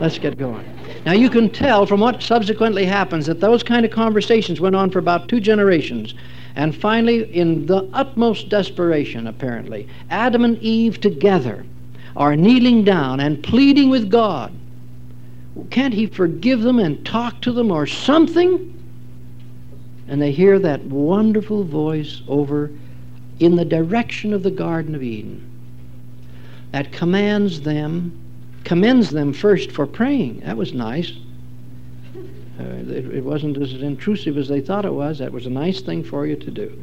Let's 0.00 0.18
get 0.18 0.36
going. 0.36 0.68
Now 1.06 1.12
you 1.12 1.30
can 1.30 1.48
tell 1.48 1.86
from 1.86 2.00
what 2.00 2.20
subsequently 2.20 2.84
happens 2.84 3.26
that 3.26 3.38
those 3.38 3.62
kind 3.62 3.84
of 3.84 3.92
conversations 3.92 4.60
went 4.60 4.74
on 4.74 4.90
for 4.90 4.98
about 4.98 5.28
two 5.28 5.38
generations. 5.38 6.14
And 6.56 6.74
finally, 6.74 7.32
in 7.32 7.66
the 7.66 7.88
utmost 7.92 8.48
desperation, 8.48 9.28
apparently, 9.28 9.88
Adam 10.10 10.44
and 10.44 10.58
Eve 10.58 11.00
together 11.00 11.64
are 12.16 12.34
kneeling 12.34 12.82
down 12.82 13.20
and 13.20 13.44
pleading 13.44 13.90
with 13.90 14.10
God 14.10 14.52
can't 15.70 15.94
he 15.94 16.06
forgive 16.06 16.62
them 16.62 16.78
and 16.78 17.04
talk 17.04 17.40
to 17.42 17.52
them 17.52 17.70
or 17.70 17.86
something? 17.86 18.68
And 20.08 20.20
they 20.20 20.32
hear 20.32 20.58
that 20.58 20.82
wonderful 20.84 21.64
voice 21.64 22.22
over 22.28 22.70
in 23.38 23.56
the 23.56 23.64
direction 23.64 24.32
of 24.32 24.42
the 24.42 24.50
Garden 24.50 24.94
of 24.94 25.02
Eden 25.02 25.48
that 26.72 26.92
commands 26.92 27.60
them, 27.60 28.18
commends 28.64 29.10
them 29.10 29.32
first 29.32 29.70
for 29.70 29.86
praying. 29.86 30.40
That 30.40 30.56
was 30.56 30.72
nice. 30.72 31.12
Uh, 32.58 32.64
it, 32.64 33.14
it 33.16 33.24
wasn't 33.24 33.56
as 33.58 33.74
intrusive 33.74 34.38
as 34.38 34.48
they 34.48 34.60
thought 34.60 34.84
it 34.84 34.92
was. 34.92 35.18
That 35.18 35.32
was 35.32 35.46
a 35.46 35.50
nice 35.50 35.80
thing 35.80 36.02
for 36.02 36.26
you 36.26 36.36
to 36.36 36.50
do. 36.50 36.82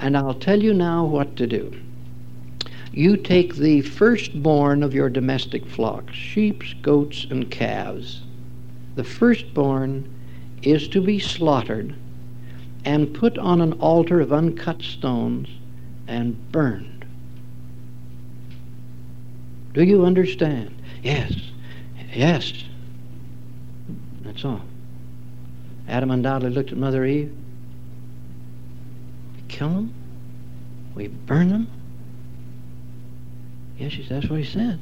And 0.00 0.16
I'll 0.16 0.34
tell 0.34 0.60
you 0.60 0.74
now 0.74 1.04
what 1.04 1.36
to 1.36 1.46
do 1.46 1.80
you 2.92 3.16
take 3.16 3.54
the 3.54 3.80
firstborn 3.80 4.82
of 4.82 4.92
your 4.92 5.08
domestic 5.08 5.66
flocks, 5.66 6.14
sheep, 6.14 6.62
goats, 6.82 7.26
and 7.30 7.50
calves. 7.50 8.20
The 8.96 9.04
firstborn 9.04 10.08
is 10.62 10.88
to 10.88 11.00
be 11.00 11.18
slaughtered 11.18 11.94
and 12.84 13.14
put 13.14 13.38
on 13.38 13.60
an 13.60 13.72
altar 13.74 14.20
of 14.20 14.32
uncut 14.32 14.82
stones 14.82 15.48
and 16.06 16.52
burned. 16.52 17.06
Do 19.72 19.82
you 19.82 20.04
understand? 20.04 20.74
Yes. 21.02 21.34
Yes. 22.12 22.52
That's 24.20 24.44
all. 24.44 24.60
Adam 25.88 26.10
undoubtedly 26.10 26.54
looked 26.54 26.72
at 26.72 26.78
Mother 26.78 27.06
Eve. 27.06 27.34
We 29.34 29.42
kill 29.48 29.70
them? 29.70 29.94
We 30.94 31.08
burn 31.08 31.48
them? 31.48 31.68
Yes, 33.82 33.94
said, 33.94 34.22
that's 34.22 34.30
what 34.30 34.38
he 34.38 34.44
said. 34.44 34.78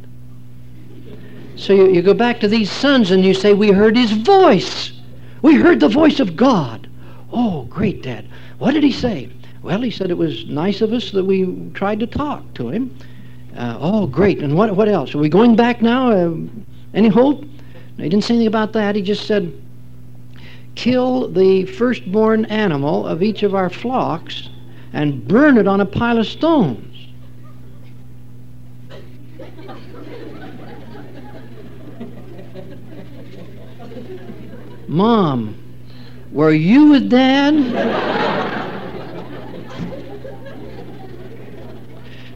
So 1.57 1.73
you, 1.73 1.91
you 1.91 2.03
go 2.03 2.13
back 2.13 2.39
to 2.41 2.49
these 2.49 2.71
sons 2.71 3.11
and 3.11 3.25
you 3.25 3.33
say, 3.33 3.55
We 3.55 3.71
heard 3.71 3.97
his 3.97 4.13
voice. 4.13 4.93
We 5.41 5.55
heard 5.55 5.81
the 5.81 5.89
voice 5.89 6.21
of 6.21 6.37
God. 6.37 6.87
Oh, 7.33 7.63
great, 7.71 8.03
Dad. 8.03 8.29
What 8.59 8.73
did 8.73 8.83
he 8.83 8.93
say? 8.93 9.31
Well, 9.63 9.81
he 9.81 9.91
said 9.91 10.11
it 10.11 10.19
was 10.19 10.45
nice 10.47 10.83
of 10.83 10.93
us 10.93 11.13
that 11.13 11.25
we 11.25 11.71
tried 11.73 12.01
to 12.01 12.07
talk 12.07 12.53
to 12.55 12.69
him. 12.69 12.95
Uh, 13.57 13.79
oh, 13.81 14.07
great. 14.07 14.41
And 14.41 14.55
what, 14.55 14.77
what 14.77 14.89
else? 14.89 15.15
Are 15.15 15.19
we 15.19 15.31
going 15.31 15.57
back 15.57 15.81
now? 15.81 16.11
Uh, 16.11 16.35
any 16.93 17.09
hope? 17.09 17.43
No, 17.97 18.05
he 18.05 18.11
didn't 18.11 18.25
say 18.25 18.35
anything 18.35 18.49
about 18.49 18.75
that. 18.75 18.97
He 18.97 19.03
just 19.03 19.27
said, 19.27 19.51
kill 20.75 21.29
the 21.29 21.65
firstborn 21.65 22.45
animal 22.47 23.07
of 23.07 23.23
each 23.23 23.43
of 23.43 23.55
our 23.55 23.71
flocks 23.71 24.51
and 24.93 25.27
burn 25.27 25.57
it 25.57 25.67
on 25.67 25.81
a 25.81 25.87
pile 25.87 26.19
of 26.19 26.27
stones. 26.27 26.89
Mom, 34.90 35.57
were 36.33 36.53
you 36.53 36.88
with 36.88 37.09
Dad? 37.09 37.55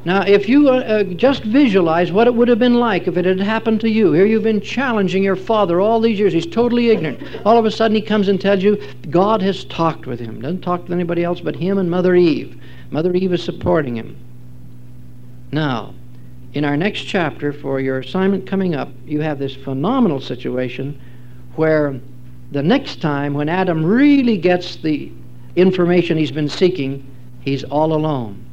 now, 0.04 0.22
if 0.22 0.48
you 0.48 0.68
uh, 0.68 0.74
uh, 0.74 1.02
just 1.02 1.42
visualize 1.42 2.12
what 2.12 2.28
it 2.28 2.34
would 2.34 2.46
have 2.46 2.60
been 2.60 2.74
like 2.74 3.08
if 3.08 3.16
it 3.16 3.24
had 3.24 3.40
happened 3.40 3.80
to 3.80 3.90
you. 3.90 4.12
Here 4.12 4.24
you've 4.24 4.44
been 4.44 4.60
challenging 4.60 5.24
your 5.24 5.34
father 5.34 5.80
all 5.80 5.98
these 5.98 6.16
years. 6.16 6.32
He's 6.32 6.46
totally 6.46 6.90
ignorant. 6.90 7.20
All 7.44 7.58
of 7.58 7.64
a 7.64 7.72
sudden, 7.72 7.96
he 7.96 8.00
comes 8.00 8.28
and 8.28 8.40
tells 8.40 8.62
you 8.62 8.80
God 9.10 9.42
has 9.42 9.64
talked 9.64 10.06
with 10.06 10.20
him. 10.20 10.40
Doesn't 10.40 10.62
talk 10.62 10.86
to 10.86 10.92
anybody 10.92 11.24
else 11.24 11.40
but 11.40 11.56
him 11.56 11.78
and 11.78 11.90
Mother 11.90 12.14
Eve. 12.14 12.62
Mother 12.92 13.12
Eve 13.14 13.32
is 13.32 13.42
supporting 13.42 13.96
him. 13.96 14.16
Now, 15.50 15.92
in 16.52 16.64
our 16.64 16.76
next 16.76 17.00
chapter, 17.00 17.52
for 17.52 17.80
your 17.80 17.98
assignment 17.98 18.46
coming 18.46 18.76
up, 18.76 18.90
you 19.04 19.22
have 19.22 19.40
this 19.40 19.56
phenomenal 19.56 20.20
situation 20.20 21.00
where 21.56 22.00
the 22.54 22.62
next 22.62 23.02
time 23.02 23.34
when 23.34 23.48
Adam 23.48 23.84
really 23.84 24.36
gets 24.36 24.76
the 24.76 25.10
information 25.56 26.16
he's 26.16 26.30
been 26.30 26.48
seeking, 26.48 27.04
he's 27.40 27.64
all 27.64 27.92
alone. 27.92 28.46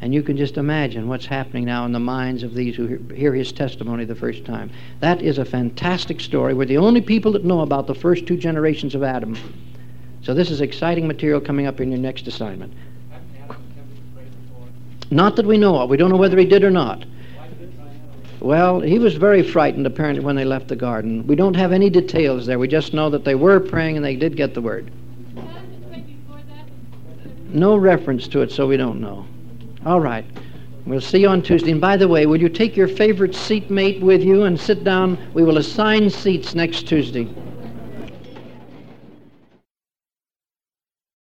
And 0.00 0.12
you 0.12 0.24
can 0.24 0.36
just 0.36 0.56
imagine 0.56 1.06
what's 1.06 1.24
happening 1.24 1.64
now 1.64 1.86
in 1.86 1.92
the 1.92 2.00
minds 2.00 2.42
of 2.42 2.54
these 2.54 2.74
who 2.74 2.98
hear 3.14 3.32
his 3.32 3.52
testimony 3.52 4.04
the 4.04 4.14
first 4.16 4.44
time. 4.44 4.72
That 4.98 5.22
is 5.22 5.38
a 5.38 5.44
fantastic 5.44 6.20
story. 6.20 6.52
We're 6.52 6.66
the 6.66 6.78
only 6.78 7.00
people 7.00 7.30
that 7.30 7.44
know 7.44 7.60
about 7.60 7.86
the 7.86 7.94
first 7.94 8.26
two 8.26 8.36
generations 8.36 8.96
of 8.96 9.04
Adam. 9.04 9.38
So 10.22 10.34
this 10.34 10.50
is 10.50 10.60
exciting 10.60 11.06
material 11.06 11.40
coming 11.40 11.66
up 11.66 11.80
in 11.80 11.92
your 11.92 12.00
next 12.00 12.26
assignment. 12.26 12.72
Not 15.12 15.36
that 15.36 15.46
we 15.46 15.58
know 15.58 15.78
of. 15.78 15.90
We 15.90 15.96
don't 15.96 16.10
know 16.10 16.16
whether 16.16 16.38
he 16.38 16.44
did 16.44 16.64
or 16.64 16.72
not. 16.72 17.04
Well, 18.44 18.80
he 18.80 18.98
was 18.98 19.14
very 19.14 19.42
frightened 19.42 19.86
apparently 19.86 20.22
when 20.22 20.36
they 20.36 20.44
left 20.44 20.68
the 20.68 20.76
garden. 20.76 21.26
We 21.26 21.34
don't 21.34 21.56
have 21.56 21.72
any 21.72 21.88
details 21.88 22.44
there. 22.44 22.58
We 22.58 22.68
just 22.68 22.92
know 22.92 23.08
that 23.08 23.24
they 23.24 23.34
were 23.34 23.58
praying 23.58 23.96
and 23.96 24.04
they 24.04 24.16
did 24.16 24.36
get 24.36 24.52
the 24.52 24.60
word. 24.60 24.92
No 27.48 27.74
reference 27.78 28.28
to 28.28 28.42
it, 28.42 28.52
so 28.52 28.66
we 28.66 28.76
don't 28.76 29.00
know. 29.00 29.24
All 29.86 29.98
right. 29.98 30.26
We'll 30.84 31.00
see 31.00 31.20
you 31.20 31.28
on 31.28 31.40
Tuesday. 31.40 31.70
And 31.70 31.80
by 31.80 31.96
the 31.96 32.06
way, 32.06 32.26
will 32.26 32.38
you 32.38 32.50
take 32.50 32.76
your 32.76 32.86
favorite 32.86 33.34
seatmate 33.34 34.02
with 34.02 34.22
you 34.22 34.42
and 34.42 34.60
sit 34.60 34.84
down? 34.84 35.16
We 35.32 35.42
will 35.42 35.56
assign 35.56 36.10
seats 36.10 36.54
next 36.54 36.86
Tuesday. 36.86 37.26